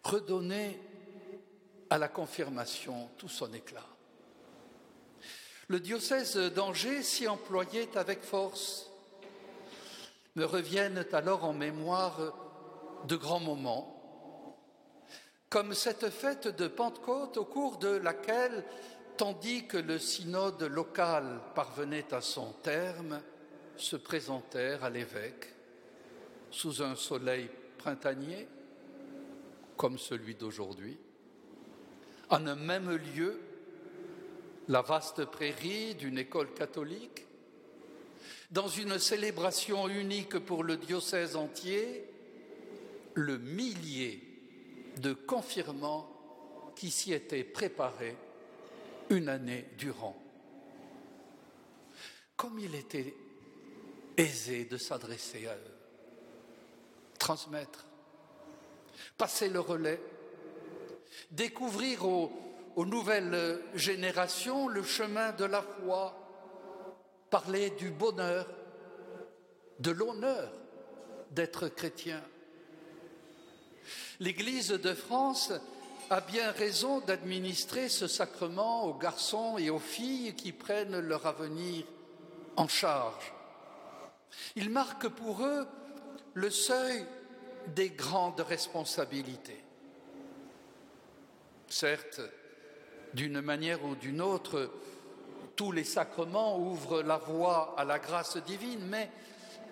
Redonner 0.05 0.79
à 1.89 1.97
la 1.97 2.07
confirmation 2.07 3.09
tout 3.17 3.27
son 3.27 3.51
éclat. 3.53 3.87
Le 5.67 5.79
diocèse 5.79 6.37
d'Angers 6.37 7.01
s'y 7.01 7.27
employait 7.27 7.97
avec 7.97 8.21
force. 8.21 8.91
Me 10.35 10.45
reviennent 10.45 11.03
alors 11.11 11.43
en 11.43 11.53
mémoire 11.53 12.19
de 13.07 13.15
grands 13.15 13.39
moments, 13.39 14.55
comme 15.49 15.73
cette 15.73 16.11
fête 16.11 16.49
de 16.49 16.67
Pentecôte 16.67 17.37
au 17.37 17.45
cours 17.45 17.77
de 17.77 17.89
laquelle, 17.89 18.63
tandis 19.17 19.65
que 19.65 19.77
le 19.77 19.97
synode 19.97 20.61
local 20.61 21.41
parvenait 21.55 22.13
à 22.13 22.21
son 22.21 22.51
terme, 22.61 23.21
se 23.75 23.95
présentèrent 23.95 24.83
à 24.83 24.91
l'évêque, 24.91 25.51
sous 26.51 26.83
un 26.83 26.95
soleil 26.95 27.49
printanier, 27.79 28.47
comme 29.77 29.97
celui 29.97 30.35
d'aujourd'hui, 30.35 30.97
en 32.29 32.47
un 32.47 32.55
même 32.55 32.89
lieu, 33.15 33.39
la 34.67 34.81
vaste 34.81 35.25
prairie 35.25 35.95
d'une 35.95 36.17
école 36.17 36.53
catholique, 36.53 37.25
dans 38.51 38.67
une 38.67 38.99
célébration 38.99 39.87
unique 39.87 40.39
pour 40.39 40.63
le 40.63 40.77
diocèse 40.77 41.35
entier, 41.35 42.05
le 43.13 43.37
millier 43.37 44.21
de 44.97 45.13
confirmants 45.13 46.09
qui 46.75 46.91
s'y 46.91 47.13
étaient 47.13 47.43
préparés 47.43 48.15
une 49.09 49.29
année 49.29 49.65
durant. 49.77 50.21
Comme 52.35 52.59
il 52.59 52.75
était 52.75 53.15
aisé 54.17 54.65
de 54.65 54.77
s'adresser 54.77 55.47
à 55.47 55.55
eux, 55.55 55.75
transmettre, 57.17 57.85
passer 59.17 59.49
le 59.49 59.59
relais, 59.59 60.01
découvrir 61.31 62.05
aux, 62.05 62.31
nouvelles 62.77 63.61
générations 63.73 64.67
le 64.67 64.83
chemin 64.83 65.31
de 65.31 65.45
la 65.45 65.61
foi, 65.61 66.15
parler 67.29 67.69
du 67.71 67.89
bonheur, 67.89 68.47
de 69.79 69.91
l'honneur 69.91 70.51
d'être 71.31 71.67
chrétien. 71.69 72.21
L'Église 74.19 74.69
de 74.69 74.93
France 74.93 75.53
a 76.09 76.21
bien 76.21 76.51
raison 76.51 76.99
d'administrer 76.99 77.89
ce 77.89 78.07
sacrement 78.07 78.85
aux 78.85 78.93
garçons 78.93 79.57
et 79.57 79.69
aux 79.69 79.79
filles 79.79 80.35
qui 80.35 80.51
prennent 80.51 80.99
leur 80.99 81.25
avenir 81.25 81.85
en 82.55 82.67
charge. 82.67 83.33
Il 84.55 84.69
marque 84.69 85.07
pour 85.07 85.43
eux 85.43 85.67
le 86.33 86.49
seuil 86.49 87.05
des 87.67 87.89
grandes 87.89 88.41
responsabilités. 88.41 89.63
Certes, 91.67 92.21
d'une 93.13 93.41
manière 93.41 93.83
ou 93.85 93.95
d'une 93.95 94.21
autre, 94.21 94.71
tous 95.55 95.71
les 95.71 95.83
sacrements 95.83 96.59
ouvrent 96.59 97.01
la 97.01 97.17
voie 97.17 97.75
à 97.77 97.85
la 97.85 97.99
grâce 97.99 98.37
divine, 98.37 98.85
mais 98.87 99.09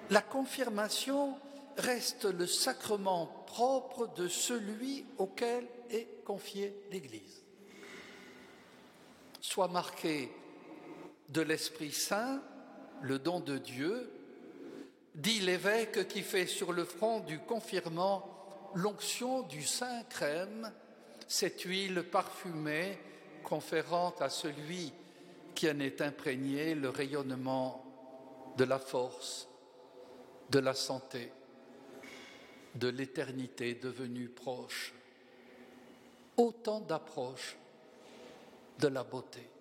la 0.10 0.22
confirmation 0.22 1.38
reste 1.78 2.26
le 2.26 2.48
sacrement 2.48 3.26
propre 3.48 4.08
de 4.16 4.28
celui 4.28 5.06
auquel 5.18 5.68
est 5.90 6.24
confiée 6.24 6.76
l'Église. 6.92 7.44
Soit 9.42 9.68
marqué 9.68 10.32
de 11.30 11.42
l'Esprit 11.42 11.92
Saint, 11.92 12.42
le 13.02 13.20
don 13.20 13.40
de 13.40 13.58
Dieu, 13.58 14.10
dit 15.16 15.40
l'évêque 15.40 16.08
qui 16.08 16.22
fait 16.22 16.48
sur 16.48 16.74
le 16.74 16.86
front 16.86 17.20
du 17.20 17.40
confirmant 17.40 18.30
l'onction 18.76 19.44
du 19.44 19.64
Saint 19.64 20.04
crème, 20.10 20.72
cette 21.28 21.62
huile 21.62 22.04
parfumée 22.04 22.98
conférant 23.44 24.14
à 24.20 24.30
celui 24.30 24.94
qui 25.54 25.70
en 25.70 25.80
est 25.80 26.02
imprégné 26.02 26.74
le 26.74 26.90
rayonnement 26.90 27.86
de 28.58 28.64
la 28.64 28.80
force, 28.80 29.48
de 30.50 30.60
la 30.60 30.74
santé, 30.74 31.32
de 32.76 32.88
l'éternité 32.88 33.76
devenue 33.76 34.30
proche. 34.30 34.94
Autant 36.38 36.80
d'approches 36.80 37.58
de 38.80 38.88
la 38.88 39.04
beauté. 39.04 39.53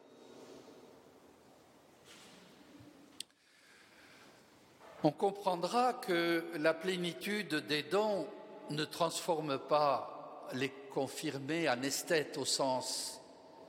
On 5.05 5.11
comprendra 5.11 5.95
que 5.95 6.45
la 6.59 6.75
plénitude 6.75 7.67
des 7.67 7.83
dons 7.83 8.27
ne 8.71 8.85
transforme 8.85 9.59
pas 9.59 10.49
les 10.55 10.71
confirmés 10.93 11.69
en 11.69 11.83
esthètes 11.83 12.39
au 12.39 12.45
sens 12.45 13.21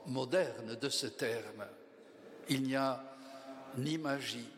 moderne 0.06 0.76
de 0.76 0.88
ce 0.88 1.08
terme. 1.08 1.66
Il 2.48 2.62
n'y 2.62 2.76
a 2.76 3.02
ni 3.78 3.98
magie, 3.98 4.48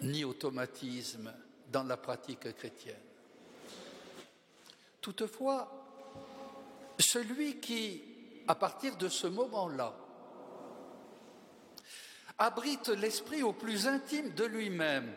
ni 0.00 0.24
automatisme 0.24 1.32
dans 1.70 1.82
la 1.82 1.98
pratique 1.98 2.54
chrétienne. 2.56 2.96
Toutefois, 5.02 5.70
celui 6.98 7.60
qui, 7.60 8.02
à 8.48 8.54
partir 8.54 8.96
de 8.96 9.08
ce 9.08 9.26
moment-là, 9.26 9.92
abrite 12.38 12.88
l'esprit 12.88 13.42
au 13.42 13.52
plus 13.52 13.86
intime 13.86 14.32
de 14.32 14.44
lui-même 14.44 15.12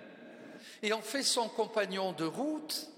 et 0.82 0.94
en 0.94 1.02
fait 1.02 1.24
son 1.24 1.50
compagnon 1.50 2.14
de 2.14 2.26
route, 2.26 2.90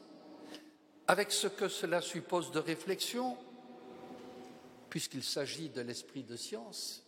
avec 1.07 1.31
ce 1.31 1.47
que 1.47 1.67
cela 1.67 2.01
suppose 2.01 2.51
de 2.51 2.59
réflexion, 2.59 3.37
puisqu'il 4.89 5.23
s'agit 5.23 5.69
de 5.69 5.81
l'esprit 5.81 6.23
de 6.23 6.35
science, 6.35 7.03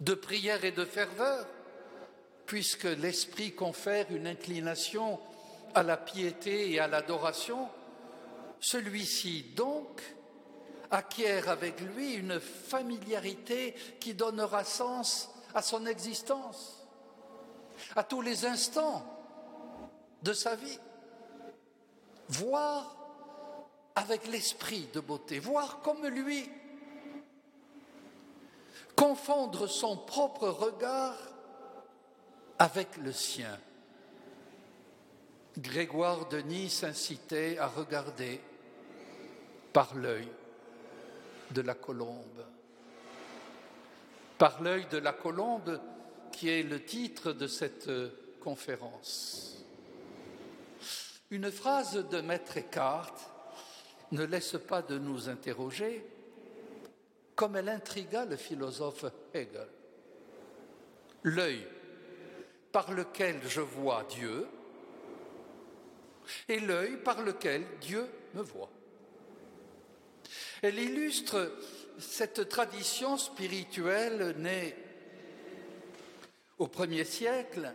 de 0.00 0.14
prière 0.14 0.64
et 0.64 0.72
de 0.72 0.84
ferveur, 0.84 1.46
puisque 2.46 2.84
l'esprit 2.84 3.52
confère 3.52 4.06
une 4.10 4.26
inclination 4.26 5.18
à 5.74 5.82
la 5.82 5.96
piété 5.96 6.70
et 6.72 6.80
à 6.80 6.86
l'adoration, 6.86 7.68
celui-ci 8.60 9.52
donc 9.56 10.02
acquiert 10.90 11.48
avec 11.48 11.80
lui 11.80 12.14
une 12.14 12.38
familiarité 12.38 13.74
qui 13.98 14.14
donnera 14.14 14.64
sens 14.64 15.30
à 15.54 15.62
son 15.62 15.86
existence, 15.86 16.81
à 17.96 18.02
tous 18.02 18.20
les 18.20 18.44
instants 18.44 19.04
de 20.22 20.32
sa 20.32 20.56
vie. 20.56 20.78
Voir 22.28 22.96
avec 23.94 24.26
l'esprit 24.26 24.88
de 24.92 25.00
beauté, 25.00 25.38
voir 25.38 25.80
comme 25.80 26.06
lui, 26.06 26.48
confondre 28.96 29.66
son 29.66 29.96
propre 29.96 30.48
regard 30.48 31.16
avec 32.58 32.96
le 32.98 33.12
sien. 33.12 33.58
Grégoire 35.58 36.28
de 36.28 36.38
Nice 36.38 36.84
incitait 36.84 37.58
à 37.58 37.66
regarder 37.66 38.40
par 39.72 39.94
l'œil 39.94 40.28
de 41.50 41.60
la 41.60 41.74
colombe. 41.74 42.46
Par 44.38 44.62
l'œil 44.62 44.86
de 44.90 44.98
la 44.98 45.12
colombe, 45.12 45.78
qui 46.32 46.48
est 46.48 46.62
le 46.62 46.82
titre 46.82 47.32
de 47.32 47.46
cette 47.46 47.90
conférence. 48.40 49.64
Une 51.30 51.50
phrase 51.50 52.08
de 52.10 52.20
Maître 52.20 52.58
Eckhart 52.58 53.14
ne 54.10 54.24
laisse 54.24 54.56
pas 54.68 54.82
de 54.82 54.98
nous 54.98 55.28
interroger 55.28 56.04
comme 57.34 57.56
elle 57.56 57.68
intrigua 57.68 58.24
le 58.24 58.36
philosophe 58.36 59.06
Hegel. 59.32 59.68
L'œil 61.22 61.66
par 62.70 62.92
lequel 62.92 63.40
je 63.46 63.60
vois 63.60 64.04
Dieu 64.10 64.46
et 66.48 66.60
l'œil 66.60 66.96
par 66.98 67.22
lequel 67.22 67.64
Dieu 67.80 68.06
me 68.34 68.42
voit. 68.42 68.70
Elle 70.62 70.78
illustre 70.78 71.52
cette 71.98 72.48
tradition 72.48 73.16
spirituelle 73.16 74.34
née 74.38 74.74
au 76.62 76.68
premier 76.68 77.04
siècle 77.04 77.72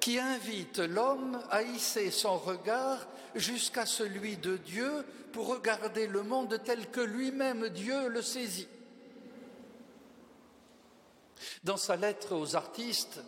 qui 0.00 0.18
invite 0.18 0.80
l'homme 0.80 1.40
à 1.48 1.62
hisser 1.62 2.10
son 2.10 2.36
regard 2.36 3.06
jusqu'à 3.36 3.86
celui 3.86 4.36
de 4.36 4.56
Dieu 4.56 5.06
pour 5.32 5.46
regarder 5.46 6.08
le 6.08 6.24
monde 6.24 6.60
tel 6.64 6.90
que 6.90 7.00
lui-même 7.00 7.68
Dieu 7.68 8.08
le 8.08 8.20
saisit. 8.20 8.66
Dans 11.62 11.76
sa 11.76 11.94
lettre 11.94 12.34
aux 12.34 12.56
artistes, 12.56 13.20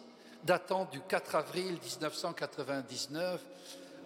datant 0.42 0.86
du 0.86 1.00
4 1.00 1.36
avril 1.36 1.78
1999, 1.80 3.40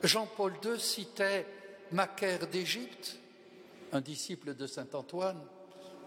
Jean-Paul 0.03 0.53
II 0.62 0.79
citait 0.79 1.46
Macaire 1.90 2.46
d'Égypte, 2.46 3.16
un 3.92 4.03
disciple 4.03 4.55
de 4.55 4.66
Saint 4.66 4.88
Antoine, 4.92 5.40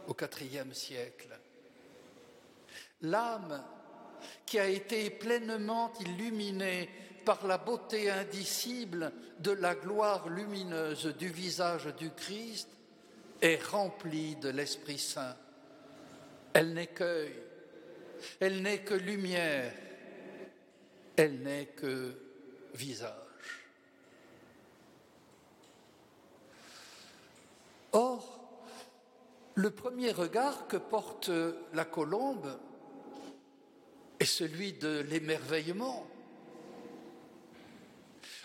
au 0.07 0.13
IVe 0.13 0.73
siècle. 0.73 1.39
L'âme 3.01 3.63
qui 4.45 4.59
a 4.59 4.67
été 4.67 5.09
pleinement 5.09 5.91
illuminée 5.99 6.89
par 7.25 7.47
la 7.47 7.57
beauté 7.57 8.09
indicible 8.09 9.11
de 9.39 9.51
la 9.51 9.75
gloire 9.75 10.29
lumineuse 10.29 11.07
du 11.17 11.29
visage 11.29 11.87
du 11.97 12.11
Christ 12.11 12.69
est 13.41 13.63
remplie 13.63 14.35
de 14.37 14.49
l'Esprit 14.49 14.99
Saint. 14.99 15.35
Elle 16.53 16.73
n'écueille, 16.73 17.35
elle 18.39 18.61
n'est 18.61 18.81
que 18.81 18.93
lumière, 18.93 19.73
elle 21.15 21.41
n'est 21.41 21.67
que 21.67 22.13
visage. 22.73 23.11
Or, 27.91 28.33
le 29.55 29.69
premier 29.69 30.11
regard 30.11 30.67
que 30.67 30.77
porte 30.77 31.29
la 31.73 31.85
colombe 31.85 32.57
est 34.23 34.25
celui 34.25 34.71
de 34.71 35.05
l'émerveillement. 35.09 36.07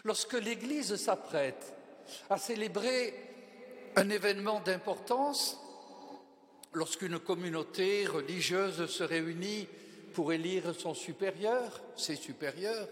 Lorsque 0.04 0.34
l'Église 0.34 0.96
s'apprête 0.96 1.72
à 2.28 2.36
célébrer 2.36 3.14
un 3.94 4.10
événement 4.10 4.60
d'importance, 4.60 5.56
lorsqu'une 6.72 7.20
communauté 7.20 8.06
religieuse 8.06 8.86
se 8.86 9.04
réunit 9.04 9.68
pour 10.14 10.32
élire 10.32 10.74
son 10.76 10.94
supérieur, 10.94 11.80
ses 11.96 12.16
supérieurs, 12.16 12.88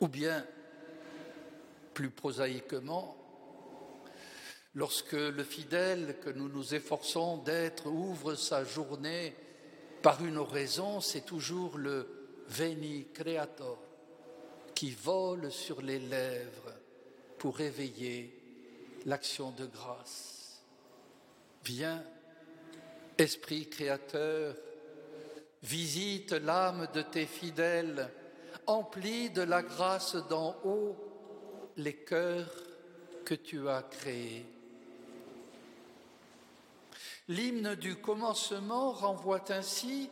ou 0.00 0.06
bien, 0.06 0.46
plus 1.94 2.10
prosaïquement, 2.10 3.16
Lorsque 4.76 5.12
le 5.12 5.44
fidèle 5.44 6.16
que 6.24 6.30
nous 6.30 6.48
nous 6.48 6.74
efforçons 6.74 7.36
d'être 7.36 7.86
ouvre 7.86 8.34
sa 8.34 8.64
journée 8.64 9.32
par 10.04 10.22
une 10.22 10.36
oraison, 10.36 11.00
c'est 11.00 11.24
toujours 11.24 11.78
le 11.78 12.06
Veni 12.48 13.06
Creator 13.14 13.78
qui 14.74 14.90
vole 14.90 15.50
sur 15.50 15.80
les 15.80 15.98
lèvres 15.98 16.74
pour 17.38 17.56
réveiller 17.56 18.38
l'action 19.06 19.50
de 19.52 19.64
grâce. 19.64 20.60
Viens, 21.64 22.04
Esprit 23.16 23.70
Créateur, 23.70 24.54
visite 25.62 26.32
l'âme 26.32 26.86
de 26.92 27.00
tes 27.00 27.24
fidèles, 27.24 28.10
emplis 28.66 29.30
de 29.30 29.40
la 29.40 29.62
grâce 29.62 30.16
d'en 30.28 30.54
haut 30.64 30.98
les 31.78 31.96
cœurs 31.96 32.52
que 33.24 33.34
tu 33.34 33.70
as 33.70 33.82
créés. 33.84 34.44
L'hymne 37.28 37.74
du 37.74 37.96
commencement 37.96 38.92
renvoie 38.92 39.44
ainsi 39.50 40.10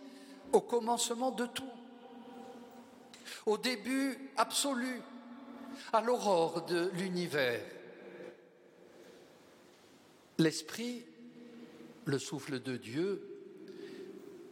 au 0.53 0.61
commencement 0.61 1.31
de 1.31 1.47
tout, 1.47 1.65
au 3.47 3.59
début 3.59 4.31
absolu, 4.37 5.03
à 5.93 6.01
l'aurore 6.01 6.65
de 6.67 6.91
l'univers. 6.95 7.61
L'Esprit, 10.39 11.05
le 12.07 12.19
souffle 12.19 12.61
de 12.61 12.77
Dieu, 12.77 13.29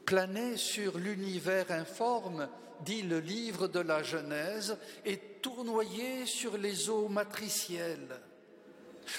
planait 0.04 0.56
sur 0.56 0.98
l'univers 0.98 1.70
informe, 1.70 2.48
dit 2.84 3.02
le 3.02 3.20
livre 3.20 3.68
de 3.68 3.80
la 3.80 4.02
Genèse, 4.02 4.76
et 5.04 5.18
tournoyait 5.40 6.26
sur 6.26 6.58
les 6.58 6.90
eaux 6.90 7.08
matricielles. 7.08 8.20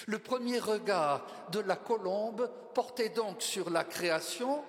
Le 0.08 0.20
premier 0.20 0.60
regard 0.60 1.26
de 1.52 1.60
la 1.60 1.76
colombe 1.76 2.50
portait 2.74 3.10
donc 3.10 3.42
sur 3.42 3.70
la 3.70 3.84
création, 3.84 4.64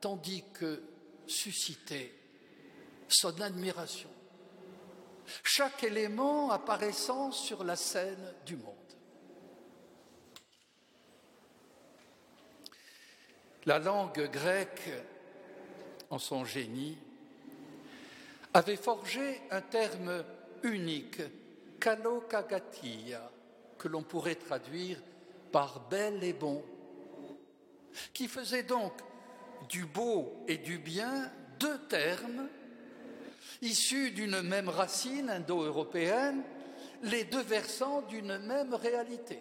tandis 0.00 0.44
que 0.52 0.82
suscitait 1.26 2.12
son 3.08 3.40
admiration. 3.40 4.10
Chaque 5.42 5.84
élément 5.84 6.50
apparaissant 6.50 7.32
sur 7.32 7.64
la 7.64 7.76
scène 7.76 8.34
du 8.46 8.56
monde. 8.56 8.74
La 13.66 13.78
langue 13.78 14.30
grecque, 14.30 14.90
en 16.08 16.18
son 16.18 16.44
génie, 16.44 16.98
avait 18.54 18.76
forgé 18.76 19.40
un 19.50 19.60
terme 19.60 20.24
unique, 20.62 21.20
kalokagatia, 21.78 23.30
que 23.80 23.88
l'on 23.88 24.02
pourrait 24.02 24.34
traduire 24.34 24.98
par 25.50 25.88
bel 25.88 26.22
et 26.22 26.34
bon, 26.34 26.62
qui 28.12 28.28
faisait 28.28 28.62
donc 28.62 28.92
du 29.70 29.86
beau 29.86 30.44
et 30.46 30.58
du 30.58 30.78
bien 30.78 31.32
deux 31.58 31.78
termes 31.88 32.46
issus 33.62 34.10
d'une 34.10 34.42
même 34.42 34.68
racine 34.68 35.30
indo-européenne, 35.30 36.42
les 37.02 37.24
deux 37.24 37.42
versants 37.42 38.02
d'une 38.02 38.38
même 38.38 38.74
réalité. 38.74 39.38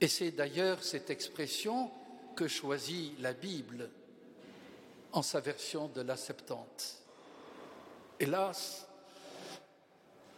Et 0.00 0.06
c'est 0.06 0.30
d'ailleurs 0.30 0.84
cette 0.84 1.10
expression 1.10 1.90
que 2.36 2.46
choisit 2.46 3.18
la 3.20 3.32
Bible 3.32 3.90
en 5.12 5.22
sa 5.22 5.40
version 5.40 5.88
de 5.88 6.00
la 6.00 6.16
Septante. 6.16 7.02
Hélas, 8.20 8.86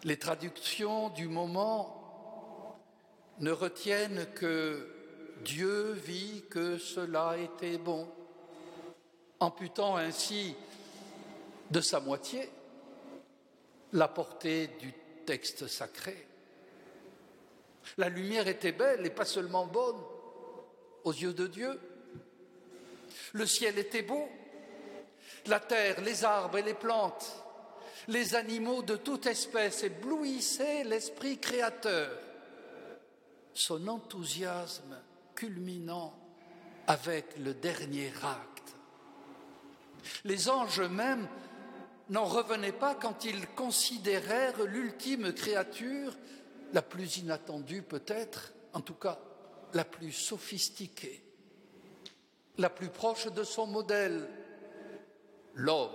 les 0.05 0.19
traductions 0.19 1.11
du 1.11 1.29
moment 1.29 1.98
ne 3.41 3.53
retiennent 3.53 4.27
que 4.35 4.87
Dieu 5.45 5.93
vit 5.93 6.45
que 6.51 6.79
cela 6.79 7.37
était 7.39 7.79
bon, 7.79 8.09
amputant 9.41 9.97
ainsi 9.97 10.55
de 11.71 11.81
sa 11.81 12.01
moitié 12.01 12.51
la 13.93 14.09
portée 14.09 14.69
du 14.81 14.93
texte 15.25 15.67
sacré. 15.69 16.27
La 17.97 18.09
lumière 18.09 18.49
était 18.49 18.73
belle 18.73 19.07
et 19.07 19.11
pas 19.11 19.25
seulement 19.25 19.67
bonne 19.67 20.01
aux 21.05 21.13
yeux 21.13 21.33
de 21.33 21.47
Dieu. 21.47 21.81
Le 23.33 23.47
ciel 23.47 23.79
était 23.79 24.03
beau, 24.03 24.29
la 25.47 25.61
terre, 25.61 26.01
les 26.03 26.25
arbres 26.25 26.59
et 26.59 26.63
les 26.63 26.75
plantes, 26.75 27.45
les 28.09 28.35
animaux 28.35 28.83
de 28.83 28.97
toute 28.97 29.27
espèce 29.27 29.85
éblouissaient 29.85 30.85
l'esprit 30.85 31.39
créateur 31.39 32.11
son 33.55 33.89
enthousiasme 33.89 34.97
culminant 35.35 36.15
avec 36.87 37.39
le 37.39 37.55
dernier 37.55 38.13
acte. 38.23 38.75
Les 40.25 40.49
anges 40.49 40.81
eux-mêmes 40.81 41.29
n'en 42.09 42.25
revenaient 42.25 42.73
pas 42.73 42.95
quand 42.95 43.25
ils 43.25 43.47
considérèrent 43.49 44.63
l'ultime 44.65 45.33
créature, 45.33 46.17
la 46.73 46.83
plus 46.83 47.19
inattendue 47.19 47.83
peut-être, 47.83 48.53
en 48.73 48.81
tout 48.81 48.95
cas 48.95 49.19
la 49.75 49.85
plus 49.85 50.13
sophistiquée, 50.13 51.23
la 52.57 52.71
plus 52.71 52.89
proche 52.89 53.27
de 53.27 53.45
son 53.45 53.67
modèle, 53.67 54.29
l'homme. 55.55 55.91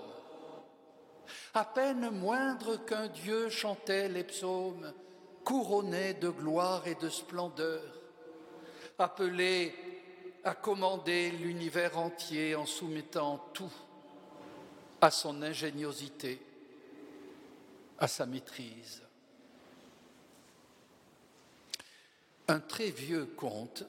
À 1.53 1.65
peine 1.65 2.09
moindre 2.11 2.77
qu'un 2.85 3.07
Dieu 3.07 3.49
chantait 3.49 4.09
les 4.09 4.23
psaumes 4.23 4.93
couronné 5.43 6.13
de 6.13 6.29
gloire 6.29 6.87
et 6.87 6.95
de 6.95 7.09
splendeur, 7.09 7.81
appelé 8.99 9.73
à 10.43 10.55
commander 10.55 11.31
l'univers 11.31 11.97
entier 11.97 12.55
en 12.55 12.65
soumettant 12.65 13.37
tout 13.53 13.71
à 15.01 15.11
son 15.11 15.41
ingéniosité, 15.41 16.39
à 17.99 18.07
sa 18.07 18.25
maîtrise. 18.25 19.01
Un 22.47 22.59
très 22.59 22.89
vieux 22.89 23.25
conte 23.25 23.83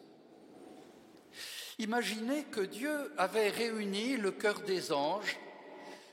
imaginait 1.78 2.44
que 2.44 2.60
Dieu 2.60 3.12
avait 3.18 3.50
réuni 3.50 4.16
le 4.16 4.30
cœur 4.30 4.60
des 4.60 4.92
anges 4.92 5.38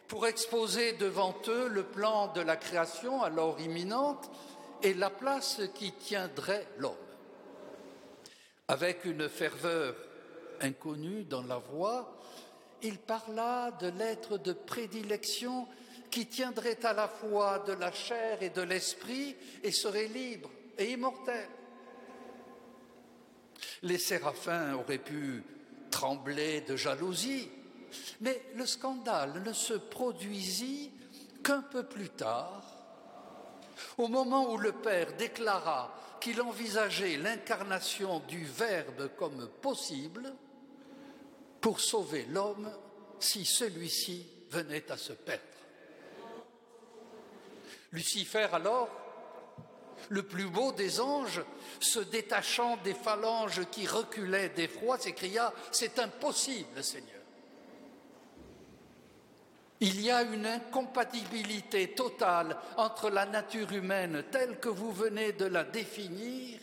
pour 0.08 0.28
exposer 0.28 0.94
devant 0.94 1.36
eux 1.48 1.68
le 1.68 1.84
plan 1.84 2.34
de 2.34 2.42
la 2.42 2.58
création 2.58 3.22
alors 3.22 3.60
imminente 3.62 4.30
et 4.84 4.94
la 4.94 5.10
place 5.10 5.62
qui 5.76 5.92
tiendrait 5.94 6.68
l'homme. 6.78 6.96
Avec 8.68 9.06
une 9.06 9.28
ferveur 9.30 9.96
inconnue 10.62 11.24
dans 11.24 11.44
la 11.44 11.58
voix, 11.58 12.22
il 12.84 12.98
parla 12.98 13.72
de 13.72 13.88
l'être 13.88 14.38
de 14.38 14.54
prédilection 14.54 15.68
qui 16.10 16.28
tiendrait 16.28 16.84
à 16.86 16.94
la 16.94 17.08
fois 17.08 17.60
de 17.60 17.74
la 17.74 17.92
chair 17.92 18.42
et 18.42 18.50
de 18.50 18.62
l'esprit 18.62 19.36
et 19.64 19.72
serait 19.72 20.08
libre 20.08 20.50
et 20.78 20.92
immortel. 20.92 21.48
Les 23.84 23.98
séraphins 23.98 24.74
auraient 24.76 24.98
pu 24.98 25.44
trembler 25.90 26.62
de 26.62 26.76
jalousie, 26.76 27.50
mais 28.22 28.42
le 28.56 28.66
scandale 28.66 29.42
ne 29.44 29.54
se 29.54 29.74
produisit 29.74 30.92
qu'un 31.44 31.62
peu 31.62 31.84
plus 31.84 32.10
tard, 32.10 32.71
au 33.98 34.08
moment 34.08 34.52
où 34.52 34.58
le 34.58 34.72
Père 34.72 35.14
déclara 35.18 35.96
qu'il 36.20 36.42
envisageait 36.42 37.18
l'incarnation 37.18 38.20
du 38.28 38.44
Verbe 38.44 39.10
comme 39.18 39.48
possible 39.62 40.34
pour 41.60 41.80
sauver 41.80 42.26
l'homme 42.30 42.72
si 43.20 43.46
celui-ci 43.46 44.28
venait 44.50 44.92
à 44.92 44.98
se 44.98 45.14
perdre. 45.14 45.44
Lucifer 47.92 48.48
alors, 48.54 48.90
le 50.10 50.24
plus 50.24 50.48
beau 50.48 50.72
des 50.72 51.00
anges, 51.00 51.44
se 51.80 52.00
détachant 52.00 52.78
des 52.78 52.94
phalanges 52.94 53.66
qui 53.72 53.86
reculaient 53.88 54.50
d'effroi, 54.50 54.98
s'écria 54.98 55.54
C'est 55.72 56.00
impossible, 56.00 56.84
Seigneur. 56.84 57.21
Il 59.84 60.00
y 60.00 60.12
a 60.12 60.22
une 60.22 60.46
incompatibilité 60.46 61.94
totale 61.94 62.56
entre 62.78 63.10
la 63.10 63.26
nature 63.26 63.72
humaine 63.72 64.24
telle 64.32 64.60
que 64.60 64.70
vous 64.70 64.92
venez 64.92 65.34
de 65.34 65.46
la 65.46 65.64
définir 65.64 66.60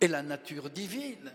et 0.00 0.08
la 0.08 0.22
nature 0.22 0.68
divine. 0.68 1.32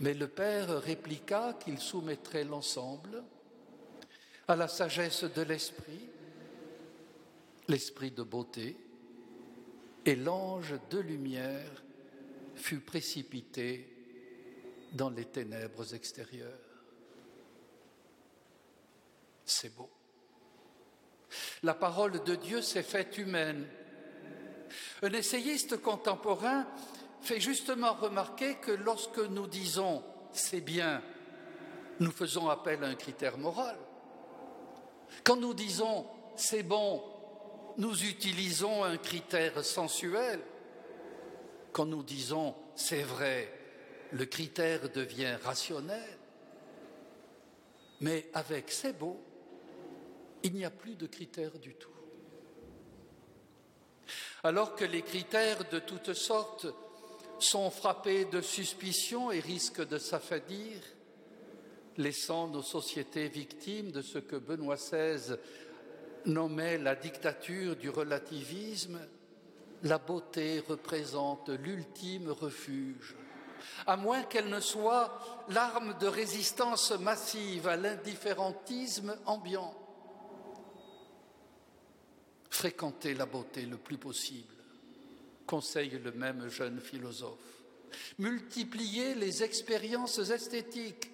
Mais 0.00 0.14
le 0.14 0.26
Père 0.26 0.82
répliqua 0.82 1.54
qu'il 1.54 1.78
soumettrait 1.78 2.44
l'ensemble 2.44 3.22
à 4.48 4.56
la 4.56 4.66
sagesse 4.66 5.22
de 5.22 5.42
l'Esprit, 5.42 6.08
l'Esprit 7.68 8.10
de 8.10 8.24
beauté, 8.24 8.76
et 10.04 10.16
l'ange 10.16 10.74
de 10.90 10.98
lumière 10.98 11.84
fut 12.56 12.80
précipité 12.80 13.88
dans 14.92 15.10
les 15.10 15.24
ténèbres 15.24 15.94
extérieures. 15.94 16.65
C'est 19.46 19.74
beau. 19.74 19.88
La 21.62 21.74
parole 21.74 22.22
de 22.24 22.34
Dieu 22.34 22.60
s'est 22.60 22.82
faite 22.82 23.16
humaine. 23.16 23.66
Un 25.02 25.12
essayiste 25.12 25.76
contemporain 25.80 26.66
fait 27.20 27.40
justement 27.40 27.94
remarquer 27.94 28.56
que 28.56 28.72
lorsque 28.72 29.18
nous 29.18 29.46
disons 29.46 30.02
c'est 30.32 30.60
bien, 30.60 31.02
nous 32.00 32.10
faisons 32.10 32.48
appel 32.48 32.82
à 32.84 32.88
un 32.88 32.94
critère 32.94 33.38
moral. 33.38 33.76
Quand 35.24 35.36
nous 35.36 35.54
disons 35.54 36.06
c'est 36.34 36.64
bon, 36.64 37.02
nous 37.78 38.04
utilisons 38.04 38.82
un 38.82 38.96
critère 38.96 39.64
sensuel. 39.64 40.40
Quand 41.72 41.86
nous 41.86 42.02
disons 42.02 42.54
c'est 42.74 43.02
vrai, 43.02 43.52
le 44.10 44.24
critère 44.24 44.90
devient 44.90 45.36
rationnel. 45.42 46.18
Mais 48.00 48.28
avec 48.34 48.70
c'est 48.70 48.98
beau, 48.98 49.20
il 50.46 50.54
n'y 50.54 50.64
a 50.64 50.70
plus 50.70 50.94
de 50.94 51.06
critères 51.06 51.58
du 51.58 51.74
tout. 51.74 51.90
Alors 54.44 54.76
que 54.76 54.84
les 54.84 55.02
critères 55.02 55.68
de 55.70 55.80
toutes 55.80 56.14
sortes 56.14 56.68
sont 57.40 57.68
frappés 57.68 58.26
de 58.26 58.40
suspicion 58.40 59.32
et 59.32 59.40
risquent 59.40 59.86
de 59.86 59.98
s'affadir, 59.98 60.80
laissant 61.96 62.46
nos 62.46 62.62
sociétés 62.62 63.28
victimes 63.28 63.90
de 63.90 64.02
ce 64.02 64.18
que 64.18 64.36
Benoît 64.36 64.76
XVI 64.76 65.36
nommait 66.26 66.78
la 66.78 66.94
dictature 66.94 67.74
du 67.74 67.90
relativisme, 67.90 69.00
la 69.82 69.98
beauté 69.98 70.62
représente 70.68 71.48
l'ultime 71.48 72.30
refuge, 72.30 73.16
à 73.86 73.96
moins 73.96 74.22
qu'elle 74.22 74.48
ne 74.48 74.60
soit 74.60 75.44
l'arme 75.48 75.98
de 75.98 76.06
résistance 76.06 76.92
massive 76.92 77.66
à 77.66 77.76
l'indifférentisme 77.76 79.16
ambiant 79.26 79.85
fréquenter 82.56 83.12
la 83.12 83.26
beauté 83.26 83.66
le 83.66 83.76
plus 83.76 83.98
possible, 83.98 84.54
conseille 85.46 86.00
le 86.02 86.12
même 86.12 86.48
jeune 86.48 86.80
philosophe. 86.80 87.38
Multiplier 88.18 89.14
les 89.14 89.42
expériences 89.42 90.18
esthétiques, 90.18 91.10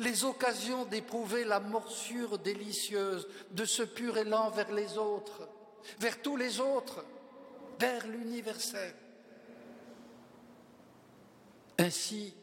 les 0.00 0.24
occasions 0.24 0.84
d'éprouver 0.84 1.44
la 1.44 1.60
morsure 1.60 2.38
délicieuse 2.38 3.28
de 3.52 3.64
ce 3.64 3.84
pur 3.84 4.18
élan 4.18 4.50
vers 4.50 4.72
les 4.72 4.98
autres, 4.98 5.48
vers 6.00 6.20
tous 6.20 6.36
les 6.36 6.58
autres, 6.58 7.04
vers 7.78 8.04
l'universel. 8.08 8.92
Ainsi, 11.78 12.34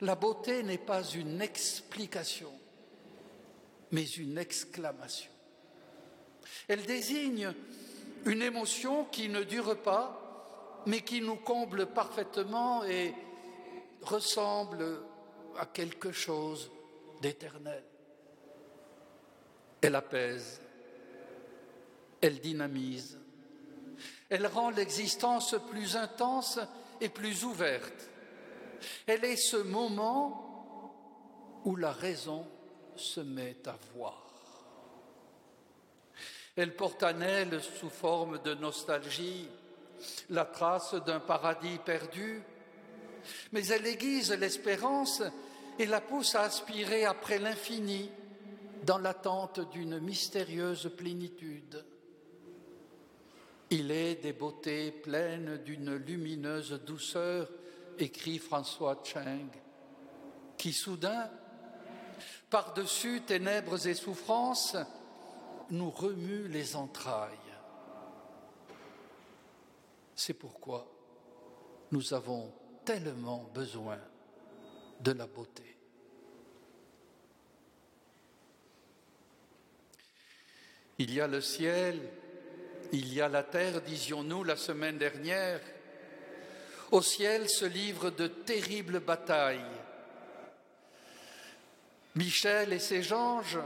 la 0.00 0.14
beauté 0.14 0.62
n'est 0.62 0.78
pas 0.78 1.02
une 1.02 1.42
explication, 1.42 2.52
mais 3.92 4.04
une 4.04 4.38
exclamation. 4.38 5.33
Elle 6.68 6.84
désigne 6.84 7.52
une 8.24 8.42
émotion 8.42 9.04
qui 9.06 9.28
ne 9.28 9.42
dure 9.42 9.76
pas, 9.82 10.82
mais 10.86 11.02
qui 11.02 11.20
nous 11.20 11.36
comble 11.36 11.86
parfaitement 11.86 12.84
et 12.84 13.14
ressemble 14.02 15.00
à 15.58 15.66
quelque 15.66 16.12
chose 16.12 16.70
d'éternel. 17.20 17.82
Elle 19.80 19.94
apaise, 19.94 20.60
elle 22.20 22.40
dynamise, 22.40 23.18
elle 24.30 24.46
rend 24.46 24.70
l'existence 24.70 25.54
plus 25.70 25.96
intense 25.96 26.58
et 27.00 27.08
plus 27.08 27.44
ouverte. 27.44 28.10
Elle 29.06 29.24
est 29.24 29.36
ce 29.36 29.56
moment 29.56 30.40
où 31.64 31.76
la 31.76 31.92
raison 31.92 32.46
se 32.96 33.20
met 33.20 33.56
à 33.66 33.76
voir. 33.94 34.22
Elle 36.56 36.76
porte 36.76 37.02
en 37.02 37.20
elle, 37.20 37.60
sous 37.60 37.90
forme 37.90 38.40
de 38.42 38.54
nostalgie, 38.54 39.48
la 40.30 40.44
trace 40.44 40.94
d'un 40.94 41.20
paradis 41.20 41.78
perdu, 41.84 42.42
mais 43.52 43.66
elle 43.66 43.86
aiguise 43.86 44.32
l'espérance 44.32 45.22
et 45.78 45.86
la 45.86 46.00
pousse 46.00 46.34
à 46.34 46.42
aspirer 46.42 47.04
après 47.04 47.38
l'infini 47.38 48.10
dans 48.84 48.98
l'attente 48.98 49.70
d'une 49.72 49.98
mystérieuse 49.98 50.90
plénitude. 50.96 51.84
Il 53.70 53.90
est 53.90 54.16
des 54.16 54.32
beautés 54.32 54.92
pleines 54.92 55.58
d'une 55.64 55.96
lumineuse 55.96 56.80
douceur, 56.84 57.48
écrit 57.98 58.38
François 58.38 59.00
Cheng, 59.02 59.48
qui 60.56 60.72
soudain, 60.72 61.30
par-dessus 62.50 63.22
ténèbres 63.22 63.86
et 63.88 63.94
souffrances, 63.94 64.76
nous 65.70 65.90
remue 65.90 66.48
les 66.48 66.76
entrailles. 66.76 67.30
C'est 70.14 70.34
pourquoi 70.34 70.86
nous 71.90 72.14
avons 72.14 72.52
tellement 72.84 73.50
besoin 73.54 73.98
de 75.00 75.12
la 75.12 75.26
beauté. 75.26 75.76
Il 80.98 81.12
y 81.12 81.20
a 81.20 81.26
le 81.26 81.40
ciel, 81.40 81.98
il 82.92 83.12
y 83.12 83.20
a 83.20 83.28
la 83.28 83.42
terre, 83.42 83.82
disions-nous 83.82 84.44
la 84.44 84.56
semaine 84.56 84.98
dernière. 84.98 85.60
Au 86.92 87.02
ciel 87.02 87.48
se 87.48 87.64
livrent 87.64 88.10
de 88.10 88.28
terribles 88.28 89.00
batailles. 89.00 89.64
Michel 92.14 92.72
et 92.72 92.78
ses 92.78 93.12
anges 93.12 93.58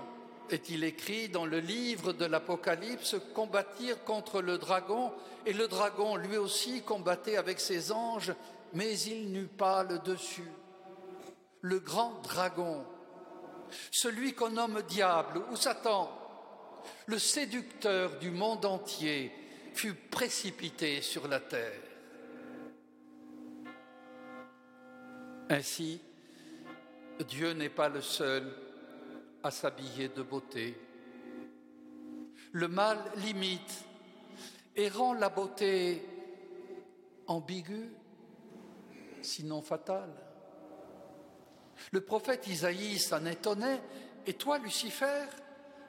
est-il 0.51 0.85
écrit 0.85 1.29
dans 1.29 1.47
le 1.47 1.61
livre 1.61 2.13
de 2.13 2.25
l'Apocalypse, 2.25 3.17
combattirent 3.35 4.05
contre 4.05 4.41
le 4.41 4.59
dragon, 4.59 5.13
et 5.47 5.53
le 5.53 5.69
dragon 5.69 6.17
lui 6.17 6.37
aussi 6.37 6.83
combattait 6.83 7.37
avec 7.37 7.61
ses 7.61 7.93
anges, 7.93 8.33
mais 8.75 8.99
il 9.01 9.33
n'eut 9.33 9.47
pas 9.47 9.85
le 9.85 9.99
dessus. 9.99 10.51
Le 11.61 11.81
grand 11.81 12.21
dragon, 12.23 12.85
celui 13.91 14.35
qu'on 14.35 14.51
nomme 14.51 14.83
diable 14.83 15.43
ou 15.51 15.57
Satan, 15.57 16.11
le 17.07 17.19
séducteur 17.19 18.19
du 18.19 18.31
monde 18.31 18.65
entier, 18.65 19.33
fut 19.75 19.95
précipité 19.95 21.03
sur 21.03 21.29
la 21.29 21.41
terre. 21.41 21.81
Ainsi, 25.51 26.01
Dieu 27.27 27.53
n'est 27.53 27.69
pas 27.69 27.89
le 27.89 28.03
seul 28.03 28.55
à 29.49 29.51
s'habiller 29.51 30.11
de 30.11 30.23
beauté. 30.23 30.79
Le 32.53 32.69
mal 32.69 32.99
limite 33.17 33.83
et 34.77 34.91
rend 34.91 35.15
la 35.15 35.31
beauté 35.31 36.03
ambigu, 37.27 37.91
sinon 39.23 39.63
fatal. 39.63 40.11
Le 41.93 42.03
prophète 42.03 42.47
Isaïe 42.47 42.99
s'en 42.99 43.25
étonnait. 43.25 43.81
Et 44.27 44.35
toi, 44.35 44.59
Lucifer, 44.59 45.25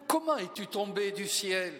comment 0.07 0.37
es-tu 0.37 0.67
tombé 0.67 1.11
du 1.11 1.27
ciel? 1.27 1.73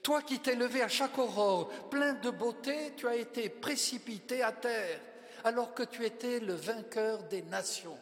Toi 0.00 0.22
qui 0.22 0.38
t'es 0.38 0.54
levé 0.54 0.82
à 0.82 0.88
chaque 0.88 1.18
aurore, 1.18 1.70
plein 1.90 2.14
de 2.14 2.30
beauté, 2.30 2.92
tu 2.96 3.08
as 3.08 3.16
été 3.16 3.48
précipité 3.48 4.42
à 4.42 4.52
terre, 4.52 5.00
alors 5.42 5.74
que 5.74 5.82
tu 5.82 6.04
étais 6.04 6.38
le 6.38 6.54
vainqueur 6.54 7.24
des 7.24 7.42
nations. 7.42 7.98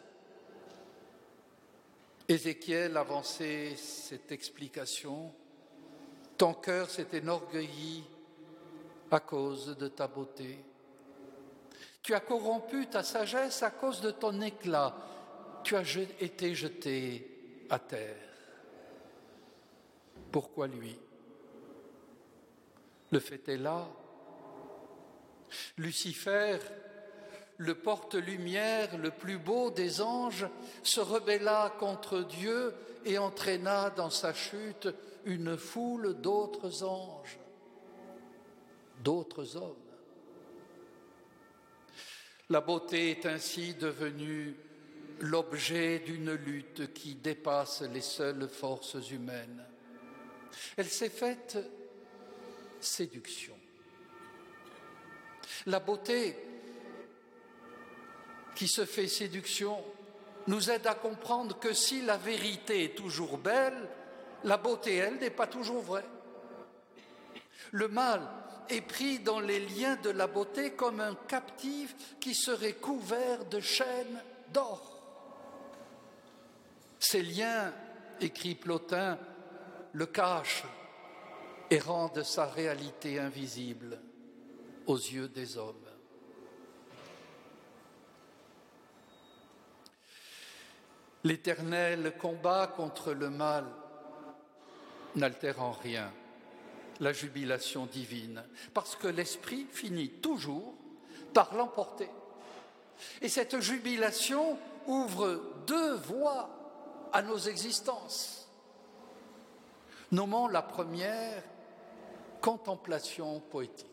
Ézéchiel 2.31 2.95
avançait 2.95 3.75
cette 3.75 4.31
explication. 4.31 5.33
Ton 6.37 6.53
cœur 6.53 6.89
s'est 6.89 7.19
enorgueilli 7.19 8.05
à 9.11 9.19
cause 9.19 9.75
de 9.77 9.89
ta 9.89 10.07
beauté. 10.07 10.63
Tu 12.01 12.13
as 12.13 12.21
corrompu 12.21 12.87
ta 12.87 13.03
sagesse 13.03 13.61
à 13.63 13.71
cause 13.71 13.99
de 13.99 14.11
ton 14.11 14.39
éclat. 14.39 14.95
Tu 15.65 15.75
as 15.75 15.83
été 16.21 16.55
jeté 16.55 17.65
à 17.69 17.79
terre. 17.79 18.15
Pourquoi 20.31 20.67
lui? 20.67 20.97
Le 23.11 23.19
fait 23.19 23.45
est 23.49 23.57
là. 23.57 23.89
Lucifer, 25.77 26.59
le 27.61 27.75
porte-lumière 27.75 28.97
le 28.97 29.11
plus 29.11 29.37
beau 29.37 29.69
des 29.69 30.01
anges, 30.01 30.47
se 30.81 30.99
rebella 30.99 31.71
contre 31.79 32.21
Dieu 32.21 32.73
et 33.05 33.19
entraîna 33.19 33.91
dans 33.91 34.09
sa 34.09 34.33
chute 34.33 34.89
une 35.25 35.55
foule 35.57 36.15
d'autres 36.19 36.83
anges, 36.83 37.37
d'autres 39.03 39.57
hommes. 39.57 39.75
La 42.49 42.61
beauté 42.61 43.11
est 43.11 43.27
ainsi 43.27 43.75
devenue 43.75 44.55
l'objet 45.19 45.99
d'une 45.99 46.33
lutte 46.33 46.91
qui 46.93 47.13
dépasse 47.13 47.83
les 47.83 48.01
seules 48.01 48.49
forces 48.49 49.11
humaines. 49.11 49.63
Elle 50.77 50.89
s'est 50.89 51.09
faite 51.09 51.59
séduction. 52.79 53.55
La 55.67 55.79
beauté 55.79 56.35
qui 58.55 58.67
se 58.67 58.85
fait 58.85 59.07
séduction 59.07 59.77
nous 60.47 60.71
aide 60.71 60.87
à 60.87 60.95
comprendre 60.95 61.59
que 61.59 61.73
si 61.73 62.01
la 62.01 62.17
vérité 62.17 62.85
est 62.85 62.95
toujours 62.95 63.37
belle, 63.37 63.89
la 64.43 64.57
beauté, 64.57 64.95
elle, 64.95 65.17
n'est 65.17 65.29
pas 65.29 65.47
toujours 65.47 65.81
vraie. 65.81 66.05
Le 67.71 67.87
mal 67.87 68.21
est 68.69 68.81
pris 68.81 69.19
dans 69.19 69.39
les 69.39 69.59
liens 69.59 69.97
de 69.97 70.09
la 70.09 70.27
beauté 70.27 70.71
comme 70.71 70.99
un 70.99 71.15
captif 71.27 71.95
qui 72.19 72.33
serait 72.33 72.73
couvert 72.73 73.45
de 73.45 73.59
chaînes 73.59 74.21
d'or. 74.51 74.99
Ces 76.99 77.21
liens, 77.21 77.73
écrit 78.19 78.55
Plotin, 78.55 79.17
le 79.93 80.05
cachent 80.05 80.63
et 81.69 81.79
rendent 81.79 82.23
sa 82.23 82.45
réalité 82.45 83.19
invisible 83.19 83.99
aux 84.85 84.97
yeux 84.97 85.27
des 85.27 85.57
hommes. 85.57 85.90
L'éternel 91.23 92.13
combat 92.17 92.67
contre 92.67 93.13
le 93.13 93.29
mal 93.29 93.65
n'altère 95.15 95.61
en 95.61 95.71
rien 95.71 96.11
la 97.01 97.13
jubilation 97.13 97.87
divine, 97.87 98.43
parce 98.73 98.95
que 98.95 99.07
l'Esprit 99.07 99.65
finit 99.71 100.09
toujours 100.09 100.75
par 101.33 101.55
l'emporter. 101.55 102.09
Et 103.21 103.29
cette 103.29 103.59
jubilation 103.59 104.57
ouvre 104.85 105.41
deux 105.65 105.95
voies 105.95 106.49
à 107.11 107.23
nos 107.23 107.37
existences. 107.37 108.47
Nommons 110.11 110.47
la 110.47 110.61
première 110.61 111.43
contemplation 112.39 113.39
poétique. 113.39 113.87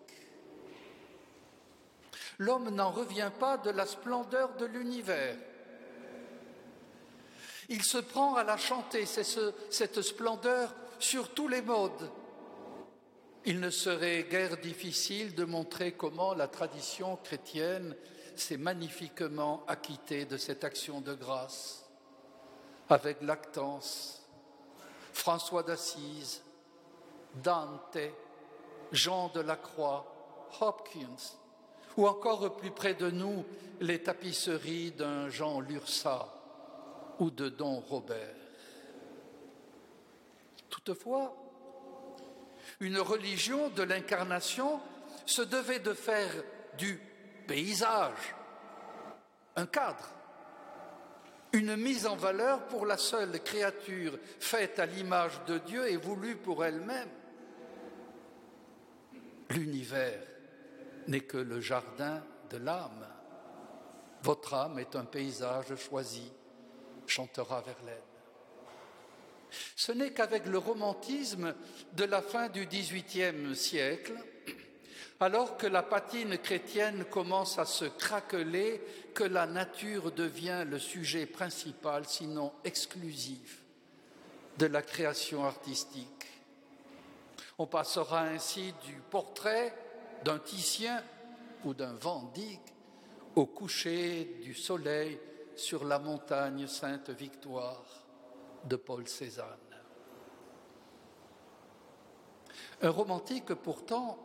L'homme 2.38 2.70
n'en 2.70 2.90
revient 2.90 3.30
pas 3.40 3.56
de 3.56 3.70
la 3.70 3.86
splendeur 3.86 4.54
de 4.56 4.66
l'univers. 4.66 5.36
Il 7.68 7.82
se 7.82 7.98
prend 7.98 8.34
à 8.34 8.44
la 8.44 8.56
chanter, 8.56 9.04
cette 9.06 10.02
splendeur 10.02 10.74
sur 10.98 11.34
tous 11.34 11.48
les 11.48 11.62
modes, 11.62 12.10
il 13.44 13.60
ne 13.60 13.70
serait 13.70 14.24
guère 14.24 14.58
difficile 14.58 15.34
de 15.34 15.44
montrer 15.44 15.92
comment 15.92 16.34
la 16.34 16.48
tradition 16.48 17.16
chrétienne 17.16 17.96
s'est 18.36 18.58
magnifiquement 18.58 19.64
acquittée 19.66 20.26
de 20.26 20.36
cette 20.36 20.64
action 20.64 21.00
de 21.00 21.14
grâce, 21.14 21.88
avec 22.90 23.22
Lactance, 23.22 24.22
François 25.14 25.62
d'Assise, 25.62 26.42
Dante, 27.36 27.98
Jean 28.92 29.28
de 29.28 29.40
la 29.40 29.56
Croix, 29.56 30.04
Hopkins, 30.60 31.38
ou 31.96 32.06
encore 32.06 32.54
plus 32.56 32.70
près 32.70 32.92
de 32.92 33.10
nous 33.10 33.46
les 33.80 34.02
tapisseries 34.02 34.90
d'un 34.92 35.30
Jean 35.30 35.60
Lursa 35.60 36.37
ou 37.18 37.30
de 37.30 37.48
Don 37.48 37.80
Robert. 37.80 38.34
Toutefois, 40.68 41.34
une 42.80 42.98
religion 42.98 43.70
de 43.70 43.82
l'incarnation 43.82 44.80
se 45.26 45.42
devait 45.42 45.80
de 45.80 45.92
faire 45.92 46.32
du 46.76 47.00
paysage 47.46 48.34
un 49.56 49.66
cadre, 49.66 50.08
une 51.52 51.74
mise 51.76 52.06
en 52.06 52.14
valeur 52.14 52.66
pour 52.68 52.86
la 52.86 52.96
seule 52.96 53.42
créature 53.42 54.16
faite 54.38 54.78
à 54.78 54.86
l'image 54.86 55.40
de 55.46 55.58
Dieu 55.58 55.90
et 55.90 55.96
voulue 55.96 56.36
pour 56.36 56.64
elle-même. 56.64 57.08
L'univers 59.50 60.22
n'est 61.08 61.22
que 61.22 61.38
le 61.38 61.60
jardin 61.60 62.22
de 62.50 62.58
l'âme. 62.58 63.06
Votre 64.22 64.54
âme 64.54 64.78
est 64.78 64.94
un 64.94 65.04
paysage 65.04 65.74
choisi, 65.74 66.30
chantera 67.08 67.60
Verlaine. 67.60 67.98
Ce 69.76 69.92
n'est 69.92 70.12
qu'avec 70.12 70.46
le 70.46 70.58
romantisme 70.58 71.54
de 71.94 72.04
la 72.04 72.22
fin 72.22 72.48
du 72.48 72.66
XVIIIe 72.66 73.56
siècle, 73.56 74.14
alors 75.20 75.56
que 75.56 75.66
la 75.66 75.82
patine 75.82 76.38
chrétienne 76.38 77.04
commence 77.06 77.58
à 77.58 77.64
se 77.64 77.86
craqueler, 77.86 78.80
que 79.14 79.24
la 79.24 79.46
nature 79.46 80.12
devient 80.12 80.64
le 80.68 80.78
sujet 80.78 81.26
principal, 81.26 82.04
sinon 82.06 82.52
exclusif, 82.64 83.62
de 84.58 84.66
la 84.66 84.82
création 84.82 85.44
artistique. 85.44 86.26
On 87.58 87.66
passera 87.66 88.22
ainsi 88.22 88.72
du 88.84 88.94
portrait 89.10 89.74
d'un 90.24 90.38
Titien 90.38 91.02
ou 91.64 91.74
d'un 91.74 91.94
Van 91.94 92.32
au 93.34 93.46
coucher 93.46 94.36
du 94.42 94.54
soleil 94.54 95.18
sur 95.58 95.84
la 95.84 95.98
montagne 95.98 96.68
Sainte-Victoire 96.68 97.84
de 98.64 98.76
Paul 98.76 99.08
Cézanne. 99.08 99.44
Un 102.80 102.90
romantique 102.90 103.52
pourtant, 103.54 104.18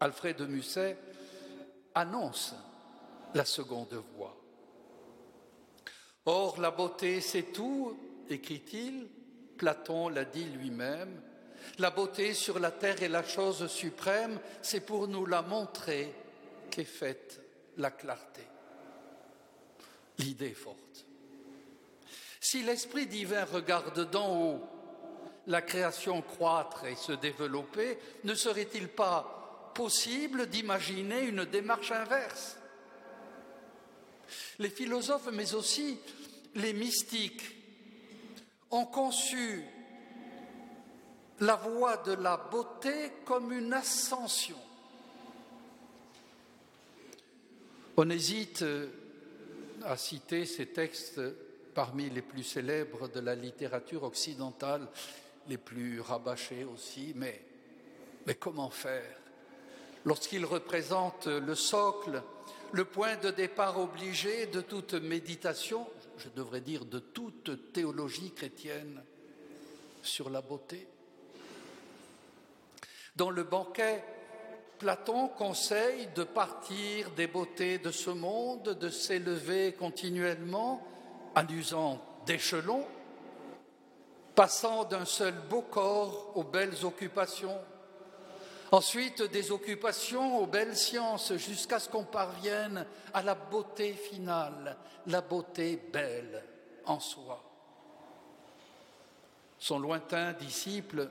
Alfred 0.00 0.38
de 0.38 0.46
Musset, 0.46 0.96
annonce 1.94 2.54
la 3.34 3.44
seconde 3.44 4.02
voie. 4.16 4.34
Or, 6.24 6.58
la 6.58 6.70
beauté, 6.70 7.20
c'est 7.20 7.52
tout, 7.52 7.94
écrit-il, 8.30 9.08
Platon 9.58 10.08
l'a 10.08 10.24
dit 10.24 10.46
lui-même, 10.46 11.20
la 11.78 11.90
beauté 11.90 12.32
sur 12.32 12.58
la 12.58 12.70
terre 12.70 13.02
est 13.02 13.08
la 13.08 13.22
chose 13.22 13.66
suprême, 13.66 14.40
c'est 14.62 14.80
pour 14.80 15.08
nous 15.08 15.26
la 15.26 15.42
montrer 15.42 16.14
qu'est 16.70 16.84
faite 16.84 17.40
la 17.76 17.90
clarté. 17.90 18.46
L'idée 20.18 20.48
est 20.48 20.54
forte. 20.54 21.06
Si 22.40 22.62
l'Esprit 22.62 23.06
divin 23.06 23.44
regarde 23.44 24.10
d'en 24.10 24.36
haut 24.36 24.60
la 25.46 25.62
création 25.62 26.22
croître 26.22 26.84
et 26.84 26.94
se 26.94 27.12
développer, 27.12 27.98
ne 28.24 28.34
serait-il 28.34 28.88
pas 28.88 29.72
possible 29.74 30.46
d'imaginer 30.48 31.22
une 31.22 31.44
démarche 31.44 31.90
inverse? 31.90 32.56
Les 34.58 34.70
philosophes, 34.70 35.30
mais 35.32 35.54
aussi 35.54 35.98
les 36.54 36.72
mystiques, 36.72 37.42
ont 38.70 38.86
conçu 38.86 39.64
la 41.40 41.56
voie 41.56 41.96
de 41.98 42.12
la 42.12 42.36
beauté 42.36 43.12
comme 43.24 43.52
une 43.52 43.72
ascension. 43.72 44.58
On 47.96 48.08
hésite 48.10 48.64
à 49.84 49.96
citer 49.96 50.46
ces 50.46 50.66
textes 50.66 51.20
parmi 51.74 52.08
les 52.10 52.22
plus 52.22 52.44
célèbres 52.44 53.08
de 53.08 53.20
la 53.20 53.34
littérature 53.34 54.04
occidentale, 54.04 54.86
les 55.48 55.58
plus 55.58 56.00
rabâchés 56.00 56.64
aussi, 56.64 57.12
mais, 57.16 57.42
mais 58.26 58.34
comment 58.34 58.70
faire? 58.70 59.18
Lorsqu'il 60.04 60.44
représente 60.44 61.26
le 61.26 61.54
socle, 61.54 62.22
le 62.72 62.84
point 62.84 63.16
de 63.16 63.30
départ 63.30 63.78
obligé 63.78 64.46
de 64.46 64.60
toute 64.60 64.94
méditation, 64.94 65.86
je 66.18 66.28
devrais 66.28 66.60
dire 66.60 66.84
de 66.84 66.98
toute 66.98 67.72
théologie 67.72 68.32
chrétienne 68.32 69.02
sur 70.02 70.30
la 70.30 70.40
beauté. 70.40 70.86
Dans 73.16 73.30
le 73.30 73.44
banquet, 73.44 74.02
Platon 74.78 75.28
conseille 75.28 76.08
de 76.14 76.24
partir 76.24 77.10
des 77.12 77.26
beautés 77.26 77.78
de 77.78 77.90
ce 77.90 78.10
monde, 78.10 78.70
de 78.70 78.88
s'élever 78.88 79.72
continuellement 79.72 80.82
en 81.36 81.46
usant 81.48 82.00
d'échelons, 82.26 82.84
passant 84.34 84.84
d'un 84.84 85.04
seul 85.04 85.34
beau 85.48 85.62
corps 85.62 86.32
aux 86.34 86.44
belles 86.44 86.84
occupations, 86.84 87.58
ensuite 88.72 89.22
des 89.22 89.52
occupations 89.52 90.38
aux 90.38 90.46
belles 90.46 90.76
sciences, 90.76 91.34
jusqu'à 91.34 91.78
ce 91.78 91.88
qu'on 91.88 92.04
parvienne 92.04 92.84
à 93.12 93.22
la 93.22 93.34
beauté 93.34 93.92
finale, 93.92 94.76
la 95.06 95.20
beauté 95.20 95.80
belle 95.92 96.42
en 96.84 96.98
soi. 96.98 97.42
Son 99.58 99.78
lointain 99.78 100.32
disciple, 100.32 101.08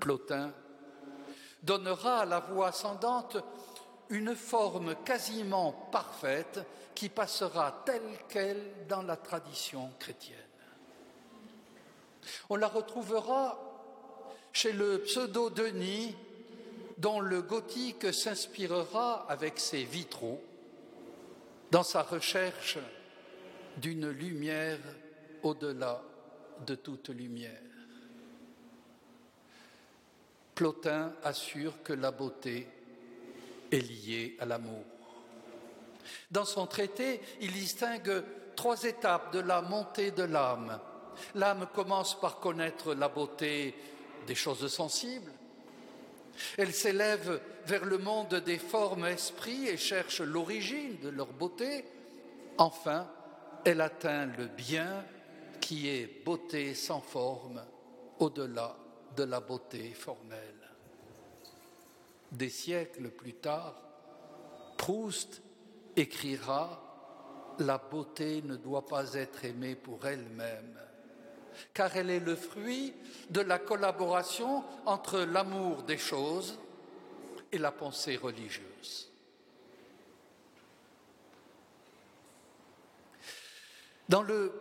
Plotin, 0.00 0.52
donnera 1.62 2.20
à 2.20 2.24
la 2.24 2.40
voix 2.40 2.68
ascendante 2.68 3.36
une 4.08 4.34
forme 4.34 4.96
quasiment 5.04 5.72
parfaite 5.92 6.60
qui 6.94 7.08
passera 7.08 7.82
telle 7.86 8.18
qu'elle 8.28 8.86
dans 8.88 9.02
la 9.02 9.16
tradition 9.16 9.90
chrétienne. 9.98 10.36
On 12.48 12.56
la 12.56 12.68
retrouvera 12.68 13.58
chez 14.52 14.72
le 14.72 15.00
pseudo-Denis, 15.02 16.14
dont 16.98 17.20
le 17.20 17.40
gothique 17.40 18.12
s'inspirera 18.12 19.26
avec 19.28 19.58
ses 19.58 19.84
vitraux 19.84 20.42
dans 21.70 21.82
sa 21.82 22.02
recherche 22.02 22.78
d'une 23.78 24.10
lumière 24.10 24.78
au-delà 25.42 26.02
de 26.66 26.74
toute 26.74 27.08
lumière. 27.08 27.69
Plotin 30.60 31.14
assure 31.24 31.82
que 31.82 31.94
la 31.94 32.10
beauté 32.10 32.68
est 33.72 33.78
liée 33.78 34.36
à 34.40 34.44
l'amour. 34.44 34.84
Dans 36.30 36.44
son 36.44 36.66
traité, 36.66 37.22
il 37.40 37.50
distingue 37.50 38.22
trois 38.56 38.84
étapes 38.84 39.32
de 39.32 39.38
la 39.38 39.62
montée 39.62 40.10
de 40.10 40.22
l'âme. 40.22 40.78
L'âme 41.34 41.66
commence 41.74 42.20
par 42.20 42.40
connaître 42.40 42.92
la 42.92 43.08
beauté 43.08 43.74
des 44.26 44.34
choses 44.34 44.70
sensibles. 44.70 45.32
Elle 46.58 46.74
s'élève 46.74 47.40
vers 47.64 47.86
le 47.86 47.96
monde 47.96 48.34
des 48.34 48.58
formes 48.58 49.06
esprits 49.06 49.66
et 49.66 49.78
cherche 49.78 50.20
l'origine 50.20 50.98
de 51.00 51.08
leur 51.08 51.28
beauté. 51.28 51.86
Enfin, 52.58 53.08
elle 53.64 53.80
atteint 53.80 54.26
le 54.26 54.44
bien 54.44 55.06
qui 55.58 55.88
est 55.88 56.22
beauté 56.22 56.74
sans 56.74 57.00
forme 57.00 57.64
au-delà 58.18 58.76
de 59.16 59.24
la 59.24 59.40
beauté 59.40 59.92
formelle. 59.92 60.68
Des 62.32 62.48
siècles 62.48 63.10
plus 63.10 63.34
tard, 63.34 63.74
Proust 64.76 65.42
écrira 65.96 66.80
La 67.58 67.78
beauté 67.78 68.42
ne 68.42 68.56
doit 68.56 68.86
pas 68.86 69.14
être 69.14 69.44
aimée 69.44 69.74
pour 69.74 70.06
elle-même, 70.06 70.78
car 71.74 71.96
elle 71.96 72.10
est 72.10 72.20
le 72.20 72.36
fruit 72.36 72.94
de 73.28 73.40
la 73.40 73.58
collaboration 73.58 74.64
entre 74.86 75.20
l'amour 75.20 75.82
des 75.82 75.98
choses 75.98 76.58
et 77.52 77.58
la 77.58 77.72
pensée 77.72 78.16
religieuse. 78.16 79.10
Dans 84.08 84.22
le 84.22 84.52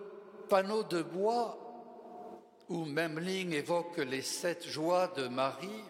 panneau 0.50 0.84
de 0.84 1.02
bois 1.02 1.69
où 2.70 2.86
Memling 2.86 3.54
évoque 3.54 3.98
les 3.98 4.22
sept 4.22 4.68
joies 4.68 5.08
de 5.18 5.28
Marie, 5.28 5.84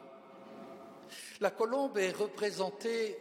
la 1.42 1.52
colombe 1.52 1.98
est 1.98 2.12
représentée 2.12 3.18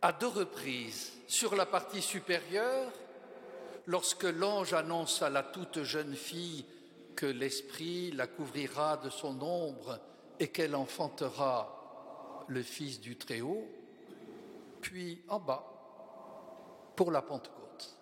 à 0.00 0.12
deux 0.12 0.28
reprises. 0.28 1.12
Sur 1.26 1.54
la 1.54 1.66
partie 1.66 2.00
supérieure, 2.00 2.90
lorsque 3.86 4.24
l'ange 4.24 4.72
annonce 4.72 5.20
à 5.22 5.28
la 5.28 5.42
toute 5.42 5.82
jeune 5.82 6.14
fille 6.14 6.64
que 7.14 7.26
l'Esprit 7.26 8.12
la 8.12 8.26
couvrira 8.26 8.96
de 8.96 9.10
son 9.10 9.40
ombre 9.42 9.98
et 10.40 10.48
qu'elle 10.48 10.74
enfantera 10.74 12.44
le 12.48 12.62
Fils 12.62 13.00
du 13.00 13.18
Très-Haut, 13.18 13.68
puis 14.80 15.22
en 15.28 15.38
bas, 15.38 15.64
pour 16.96 17.10
la 17.10 17.20
Pentecôte. 17.20 17.96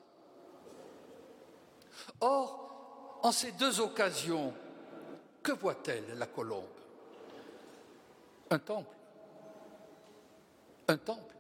Or, 2.21 2.66
en 3.27 3.33
ces 3.33 3.51
deux 3.53 3.81
occasions, 3.81 4.55
que 5.43 5.51
voit-elle, 5.51 6.17
la 6.17 6.27
colombe? 6.27 6.65
Un 8.51 8.59
temple. 8.61 8.97
Un 10.87 10.97
temple. 10.97 11.35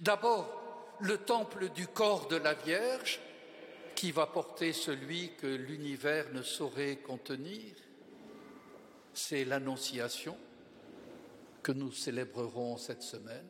D'abord, 0.00 0.96
le 1.00 1.18
temple 1.18 1.68
du 1.68 1.86
corps 1.86 2.28
de 2.28 2.36
la 2.36 2.54
Vierge, 2.54 3.20
qui 3.94 4.10
va 4.10 4.26
porter 4.26 4.72
celui 4.72 5.34
que 5.34 5.46
l'univers 5.46 6.32
ne 6.32 6.40
saurait 6.40 6.96
contenir. 6.96 7.74
C'est 9.12 9.44
l'Annonciation 9.44 10.38
que 11.62 11.72
nous 11.72 11.92
célébrerons 11.92 12.78
cette 12.78 13.02
semaine. 13.02 13.48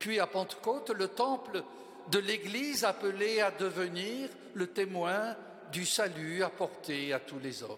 Puis 0.00 0.18
à 0.18 0.26
Pentecôte, 0.26 0.90
le 0.90 1.06
temple 1.06 1.62
de 2.10 2.18
l'Église 2.18 2.84
appelée 2.84 3.40
à 3.40 3.50
devenir 3.50 4.30
le 4.54 4.66
témoin 4.68 5.36
du 5.70 5.84
salut 5.84 6.42
apporté 6.42 7.12
à 7.12 7.20
tous 7.20 7.38
les 7.38 7.62
hommes. 7.62 7.76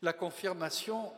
La 0.00 0.12
confirmation 0.12 1.12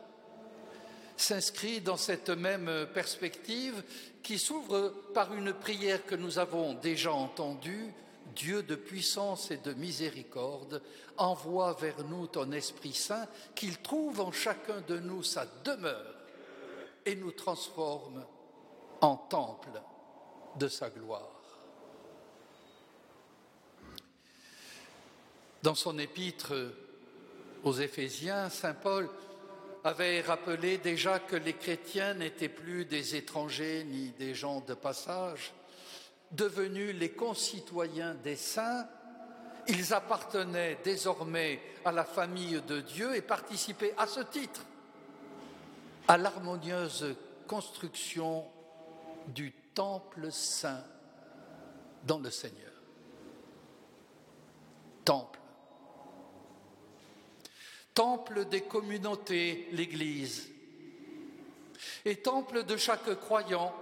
s'inscrit 1.17 1.79
dans 1.79 1.97
cette 1.97 2.29
même 2.29 2.87
perspective 2.93 3.83
qui 4.21 4.37
s'ouvre 4.37 4.93
par 5.13 5.33
une 5.33 5.53
prière 5.53 6.05
que 6.05 6.15
nous 6.15 6.39
avons 6.39 6.73
déjà 6.73 7.13
entendue. 7.13 7.93
Dieu 8.35 8.63
de 8.63 8.75
puissance 8.75 9.51
et 9.51 9.57
de 9.57 9.71
miséricorde, 9.73 10.81
envoie 11.15 11.73
vers 11.73 12.03
nous 12.03 12.27
ton 12.27 12.51
Esprit 12.51 12.93
Saint, 12.93 13.27
qu'il 13.53 13.77
trouve 13.77 14.19
en 14.19 14.31
chacun 14.31 14.81
de 14.87 14.97
nous 14.97 15.23
sa 15.23 15.45
demeure 15.63 16.15
et 17.05 17.15
nous 17.15 17.31
transforme 17.31 18.25
en 18.99 19.15
temple 19.15 19.79
de 20.57 20.67
sa 20.67 20.89
gloire. 20.89 21.29
Dans 25.63 25.75
son 25.75 25.97
épître 25.97 26.53
aux 27.63 27.73
Éphésiens, 27.73 28.49
Saint 28.49 28.75
Paul 28.75 29.09
avait 29.83 30.21
rappelé 30.21 30.77
déjà 30.77 31.19
que 31.19 31.35
les 31.35 31.53
chrétiens 31.53 32.13
n'étaient 32.13 32.49
plus 32.49 32.85
des 32.85 33.15
étrangers 33.15 33.83
ni 33.83 34.09
des 34.11 34.33
gens 34.33 34.61
de 34.61 34.73
passage, 34.73 35.53
devenus 36.31 36.95
les 36.95 37.11
concitoyens 37.11 38.15
des 38.15 38.35
saints, 38.35 38.87
ils 39.67 39.93
appartenaient 39.93 40.77
désormais 40.83 41.59
à 41.83 41.91
la 41.91 42.05
famille 42.05 42.61
de 42.67 42.81
Dieu 42.81 43.15
et 43.15 43.21
participaient 43.21 43.95
à 43.97 44.07
ce 44.07 44.21
titre 44.21 44.61
à 46.07 46.17
l'harmonieuse 46.17 47.15
construction 47.47 48.45
du 49.27 49.51
temple 49.75 50.31
saint 50.31 50.83
dans 52.03 52.19
le 52.19 52.31
Seigneur. 52.31 52.71
Temple. 55.03 55.39
Temple 57.93 58.45
des 58.45 58.61
communautés, 58.61 59.67
l'Église. 59.73 60.49
Et 62.05 62.15
temple 62.21 62.63
de 62.63 62.77
chaque 62.77 63.13
croyant, 63.19 63.73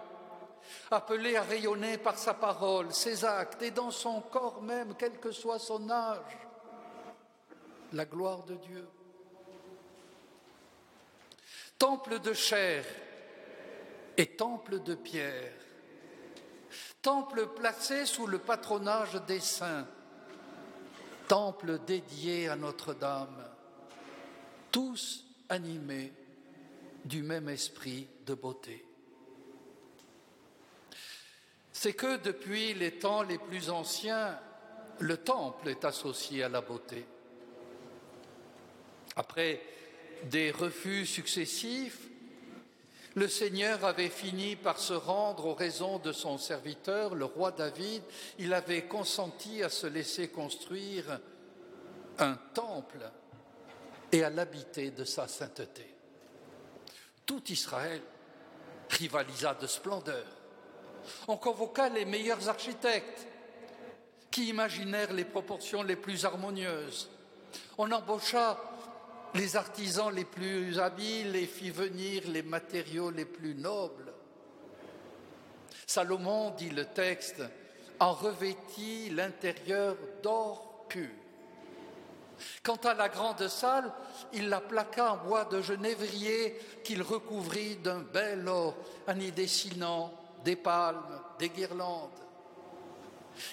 appelé 0.92 1.36
à 1.36 1.44
rayonner 1.44 1.98
par 1.98 2.18
sa 2.18 2.34
parole, 2.34 2.92
ses 2.94 3.24
actes 3.24 3.62
et 3.62 3.72
dans 3.72 3.92
son 3.92 4.22
corps 4.22 4.62
même, 4.62 4.96
quel 4.98 5.20
que 5.20 5.32
soit 5.32 5.60
son 5.60 5.90
âge, 5.90 6.38
la 7.94 8.06
gloire 8.06 8.44
de 8.44 8.56
Dieu. 8.56 8.88
Temple 11.78 12.20
de 12.20 12.34
chair 12.34 12.86
et 14.18 14.36
temple 14.36 14.82
de 14.82 14.96
pierre 14.96 15.63
temple 17.04 17.48
placé 17.48 18.06
sous 18.06 18.26
le 18.26 18.40
patronage 18.40 19.22
des 19.28 19.42
saints, 19.42 19.86
temple 21.28 21.80
dédié 21.86 22.48
à 22.48 22.56
Notre-Dame, 22.56 23.46
tous 24.72 25.26
animés 25.50 26.14
du 27.04 27.22
même 27.22 27.50
esprit 27.50 28.08
de 28.26 28.34
beauté. 28.34 28.86
C'est 31.74 31.94
que 31.94 32.16
depuis 32.18 32.74
les 32.74 32.94
temps 32.94 33.22
les 33.22 33.38
plus 33.38 33.70
anciens, 33.70 34.40
le 35.00 35.18
temple 35.18 35.68
est 35.68 35.84
associé 35.84 36.44
à 36.44 36.50
la 36.50 36.62
beauté. 36.62 37.06
Après 39.18 39.62
des 40.24 40.52
refus 40.52 41.06
successifs, 41.06 42.08
Le 43.16 43.28
Seigneur 43.28 43.86
avait 43.86 44.10
fini 44.10 44.56
par 44.56 44.80
se 44.80 44.94
rendre 44.94 45.46
aux 45.46 45.54
raisons 45.54 46.00
de 46.00 46.12
son 46.12 46.40
serviteur, 46.40 47.14
le 47.14 47.26
roi 47.26 47.52
David. 47.52 48.02
Il 48.40 48.54
avait 48.54 48.86
consenti 48.86 49.62
à 49.62 49.70
se 49.70 49.86
laisser 49.86 50.30
construire 50.30 51.20
un 52.18 52.36
temple 52.54 53.10
et 54.12 54.24
à 54.24 54.32
l'habiter 54.32 54.90
de 54.90 55.04
sa 55.04 55.28
sainteté. 55.28 55.94
Tout 57.26 57.44
Israël 57.52 58.02
rivalisa 58.90 59.54
de 59.54 59.68
splendeur. 59.68 60.26
On 61.28 61.38
convoqua 61.38 61.90
les 61.90 62.06
meilleurs 62.06 62.50
architectes 62.50 63.28
qui 64.32 64.50
imaginèrent 64.50 65.14
les 65.14 65.26
proportions 65.26 65.84
les 65.84 65.96
plus 65.96 66.26
harmonieuses. 66.26 67.10
On 67.78 67.92
embaucha 67.92 68.60
les 69.36 69.56
artisans 69.56 70.14
les 70.14 70.26
plus 70.26 70.80
habiles 70.80 71.36
et 71.36 71.46
fit 71.46 71.72
venir 71.72 72.24
les 72.28 72.44
matériaux 72.44 73.10
les 73.10 73.26
plus 73.26 73.56
nobles. 73.56 74.14
Salomon, 75.88 76.52
dit 76.52 76.70
le 76.70 76.86
texte, 76.86 77.44
en 78.00 78.14
revêtit 78.14 79.10
l'intérieur 79.10 79.98
d'or 80.22 80.86
pur. 80.90 81.10
Quant 82.64 82.78
à 82.78 82.94
la 82.94 83.10
grande 83.10 83.48
salle, 83.48 83.92
il 84.34 84.50
la 84.50 84.60
plaqua 84.60 85.14
en 85.14 85.18
bois 85.18 85.46
de 85.46 85.62
genévrier 85.62 86.58
qu'il 86.84 87.02
recouvrit 87.02 87.78
d'un 87.78 88.00
bel 88.00 88.48
or 88.48 88.76
en 89.08 89.20
y 89.20 89.32
dessinant 89.32 90.14
des 90.44 90.56
palmes, 90.56 91.22
des 91.40 91.50
guirlandes. 91.50 92.10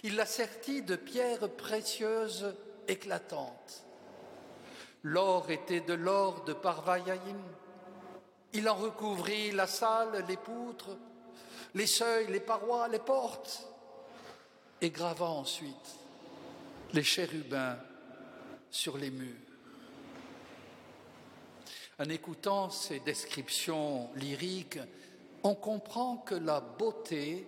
Il 0.02 0.16
la 0.16 0.26
sertit 0.26 0.82
de 0.82 0.96
pierres 0.96 1.48
précieuses 1.56 2.54
éclatantes. 2.88 3.84
L'or 5.02 5.50
était 5.50 5.80
de 5.80 5.94
l'or 5.94 6.44
de 6.44 6.52
Parvayaïm. 6.52 7.40
Il 8.52 8.68
en 8.68 8.74
recouvrit 8.74 9.52
la 9.52 9.66
salle, 9.66 10.24
les 10.28 10.36
poutres, 10.36 10.96
les 11.74 11.86
seuils, 11.86 12.26
les 12.26 12.40
parois, 12.40 12.88
les 12.88 12.98
portes, 12.98 13.66
et 14.80 14.90
grava 14.90 15.26
ensuite 15.26 15.98
les 16.92 17.02
chérubins 17.02 17.78
sur 18.70 18.96
les 18.96 19.10
murs. 19.10 19.36
En 21.98 22.08
écoutant 22.08 22.70
ces 22.70 23.00
descriptions 23.00 24.10
lyriques, 24.14 24.78
on 25.42 25.54
comprend 25.54 26.16
que 26.16 26.34
la 26.34 26.60
beauté 26.60 27.46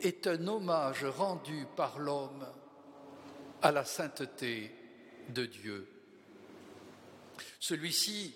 est 0.00 0.26
un 0.26 0.46
hommage 0.46 1.04
rendu 1.04 1.66
par 1.76 1.98
l'homme 1.98 2.46
à 3.60 3.70
la 3.70 3.84
sainteté 3.84 4.74
de 5.28 5.46
Dieu. 5.46 5.91
Celui-ci 7.60 8.34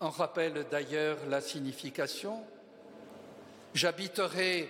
en 0.00 0.10
rappelle 0.10 0.66
d'ailleurs 0.70 1.18
la 1.28 1.40
signification. 1.40 2.42
J'habiterai 3.74 4.68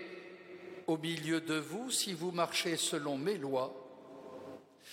au 0.86 0.98
milieu 0.98 1.40
de 1.40 1.54
vous 1.54 1.90
si 1.90 2.12
vous 2.12 2.32
marchez 2.32 2.76
selon 2.76 3.16
mes 3.16 3.38
lois, 3.38 3.72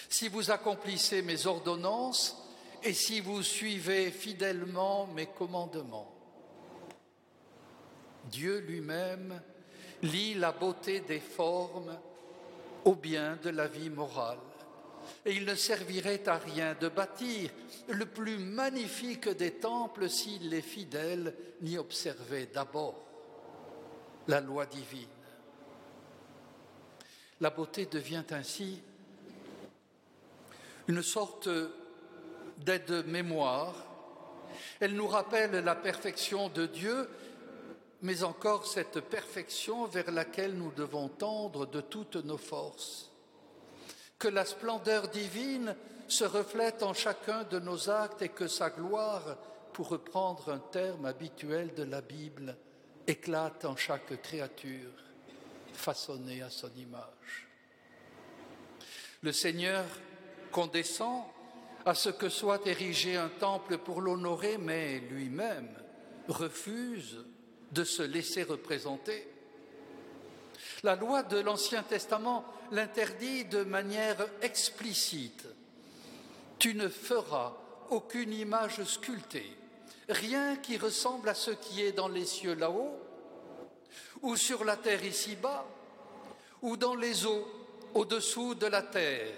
si 0.09 0.27
vous 0.27 0.51
accomplissez 0.51 1.21
mes 1.21 1.47
ordonnances 1.47 2.37
et 2.83 2.93
si 2.93 3.19
vous 3.19 3.41
suivez 3.41 4.11
fidèlement 4.11 5.07
mes 5.07 5.25
commandements. 5.25 6.13
Dieu 8.25 8.59
lui-même 8.59 9.41
lie 10.03 10.35
la 10.35 10.51
beauté 10.51 10.99
des 10.99 11.19
formes 11.19 11.97
au 12.85 12.93
bien 12.93 13.37
de 13.43 13.49
la 13.49 13.67
vie 13.67 13.89
morale 13.89 14.37
et 15.25 15.33
il 15.33 15.45
ne 15.45 15.55
servirait 15.55 16.27
à 16.27 16.37
rien 16.37 16.75
de 16.79 16.87
bâtir 16.87 17.49
le 17.89 18.05
plus 18.05 18.37
magnifique 18.37 19.29
des 19.29 19.51
temples 19.51 20.09
si 20.09 20.39
les 20.39 20.61
fidèles 20.61 21.33
n'y 21.61 21.77
observaient 21.77 22.49
d'abord 22.53 23.05
la 24.27 24.41
loi 24.41 24.65
divine. 24.65 25.07
La 27.39 27.49
beauté 27.49 27.85
devient 27.85 28.23
ainsi 28.31 28.81
une 30.87 31.03
sorte 31.03 31.49
d'aide-mémoire. 32.57 33.75
Elle 34.79 34.95
nous 34.95 35.07
rappelle 35.07 35.51
la 35.63 35.75
perfection 35.75 36.49
de 36.49 36.65
Dieu, 36.65 37.09
mais 38.01 38.23
encore 38.23 38.65
cette 38.65 39.01
perfection 39.01 39.85
vers 39.85 40.11
laquelle 40.11 40.53
nous 40.53 40.71
devons 40.71 41.09
tendre 41.09 41.65
de 41.65 41.81
toutes 41.81 42.15
nos 42.15 42.37
forces 42.37 43.06
que 44.19 44.27
la 44.27 44.45
splendeur 44.45 45.07
divine 45.09 45.75
se 46.07 46.23
reflète 46.23 46.83
en 46.83 46.93
chacun 46.93 47.43
de 47.43 47.59
nos 47.59 47.89
actes 47.89 48.21
et 48.21 48.29
que 48.29 48.47
sa 48.47 48.69
gloire, 48.69 49.37
pour 49.73 49.89
reprendre 49.89 50.51
un 50.51 50.59
terme 50.59 51.05
habituel 51.05 51.73
de 51.75 51.83
la 51.83 52.01
Bible, 52.01 52.57
éclate 53.05 53.65
en 53.65 53.75
chaque 53.75 54.21
créature 54.21 54.91
façonnée 55.73 56.41
à 56.41 56.49
son 56.49 56.73
image. 56.75 57.47
Le 59.21 59.31
Seigneur 59.31 59.85
condescend 60.51 61.27
à 61.85 61.93
ce 61.93 62.09
que 62.09 62.29
soit 62.29 62.65
érigé 62.65 63.15
un 63.15 63.29
temple 63.29 63.77
pour 63.77 64.01
l'honorer, 64.01 64.57
mais 64.57 64.99
lui-même 64.99 65.69
refuse 66.27 67.23
de 67.71 67.83
se 67.83 68.03
laisser 68.03 68.43
représenter. 68.43 69.27
La 70.83 70.95
loi 70.95 71.23
de 71.23 71.39
l'Ancien 71.39 71.83
Testament 71.83 72.45
l'interdit 72.71 73.45
de 73.45 73.63
manière 73.63 74.27
explicite. 74.41 75.45
Tu 76.59 76.73
ne 76.73 76.87
feras 76.87 77.53
aucune 77.89 78.33
image 78.33 78.83
sculptée, 78.83 79.51
rien 80.09 80.57
qui 80.57 80.77
ressemble 80.77 81.29
à 81.29 81.33
ce 81.33 81.51
qui 81.51 81.81
est 81.81 81.91
dans 81.91 82.07
les 82.07 82.25
cieux 82.25 82.55
là-haut, 82.55 82.99
ou 84.21 84.35
sur 84.35 84.63
la 84.63 84.75
terre 84.75 85.05
ici-bas, 85.05 85.65
ou 86.61 86.75
dans 86.75 86.95
les 86.95 87.25
eaux 87.25 87.47
au-dessous 87.93 88.55
de 88.55 88.65
la 88.65 88.81
terre. 88.81 89.33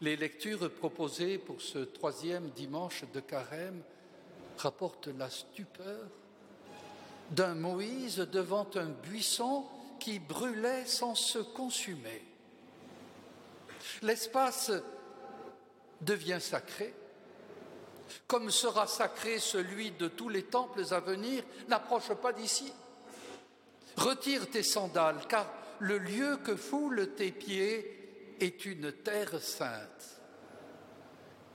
Les 0.00 0.16
lectures 0.16 0.70
proposées 0.70 1.38
pour 1.38 1.60
ce 1.60 1.78
troisième 1.78 2.50
dimanche 2.50 3.04
de 3.12 3.20
carême 3.20 3.82
rapportent 4.58 5.08
la 5.08 5.30
stupeur 5.30 6.08
d'un 7.30 7.54
Moïse 7.54 8.18
devant 8.18 8.68
un 8.74 8.86
buisson 8.86 9.64
qui 9.98 10.18
brûlait 10.18 10.86
sans 10.86 11.14
se 11.14 11.38
consumer. 11.38 12.22
L'espace 14.02 14.72
devient 16.00 16.40
sacré, 16.40 16.94
comme 18.26 18.50
sera 18.50 18.86
sacré 18.86 19.38
celui 19.38 19.90
de 19.92 20.08
tous 20.08 20.28
les 20.28 20.44
temples 20.44 20.82
à 20.92 21.00
venir, 21.00 21.42
n'approche 21.68 22.12
pas 22.14 22.32
d'ici. 22.32 22.72
Retire 23.96 24.50
tes 24.50 24.62
sandales, 24.62 25.26
car 25.28 25.46
le 25.78 25.98
lieu 25.98 26.36
que 26.38 26.56
foulent 26.56 27.14
tes 27.14 27.32
pieds 27.32 28.36
est 28.40 28.64
une 28.64 28.92
terre 28.92 29.40
sainte. 29.40 30.20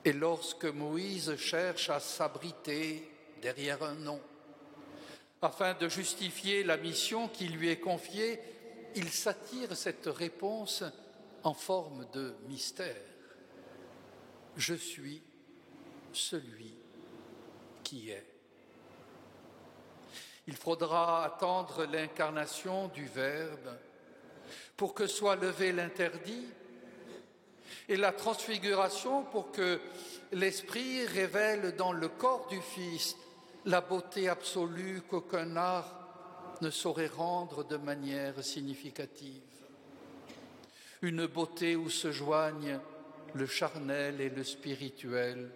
Et 0.06 0.14
lorsque 0.14 0.66
Moïse 0.66 1.36
cherche 1.36 1.90
à 1.90 2.00
s'abriter 2.00 3.12
derrière 3.42 3.84
un 3.84 3.96
nom, 3.96 4.22
afin 5.42 5.74
de 5.74 5.88
justifier 5.88 6.64
la 6.64 6.78
mission 6.78 7.28
qui 7.28 7.48
lui 7.48 7.70
est 7.70 7.80
confiée, 7.80 8.40
il 8.96 9.10
s'attire 9.10 9.76
cette 9.76 10.08
réponse 10.08 10.84
en 11.44 11.54
forme 11.54 12.06
de 12.12 12.36
mystère. 12.48 12.96
Je 14.58 14.74
suis 14.74 15.22
celui 16.12 16.76
qui 17.84 18.10
est. 18.10 18.26
Il 20.48 20.56
faudra 20.56 21.24
attendre 21.24 21.86
l'incarnation 21.86 22.88
du 22.90 23.06
Verbe 23.06 23.78
pour 24.76 24.94
que 24.94 25.08
soit 25.08 25.36
levé 25.36 25.72
l'interdit 25.72 26.48
et 27.88 27.96
la 27.96 28.12
transfiguration 28.12 29.24
pour 29.24 29.52
que 29.52 29.80
l'Esprit 30.32 31.06
révèle 31.06 31.76
dans 31.76 31.92
le 31.92 32.08
corps 32.10 32.48
du 32.48 32.60
Fils 32.62 33.16
la 33.66 33.82
beauté 33.82 34.30
absolue 34.30 35.02
qu'aucun 35.02 35.56
art 35.56 36.58
ne 36.62 36.70
saurait 36.70 37.08
rendre 37.08 37.64
de 37.64 37.78
manière 37.78 38.44
significative. 38.44 39.42
Une 41.02 41.26
beauté 41.28 41.76
où 41.76 41.90
se 41.90 42.12
joignent 42.12 42.80
le 43.34 43.46
charnel 43.46 44.20
et 44.22 44.30
le 44.30 44.44
spirituel, 44.44 45.52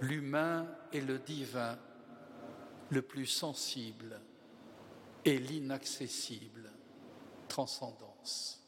l'humain 0.00 0.66
et 0.92 1.00
le 1.00 1.18
divin, 1.18 1.78
le 2.90 3.02
plus 3.02 3.26
sensible 3.26 4.20
et 5.24 5.38
l'inaccessible 5.38 6.70
transcendance. 7.48 8.63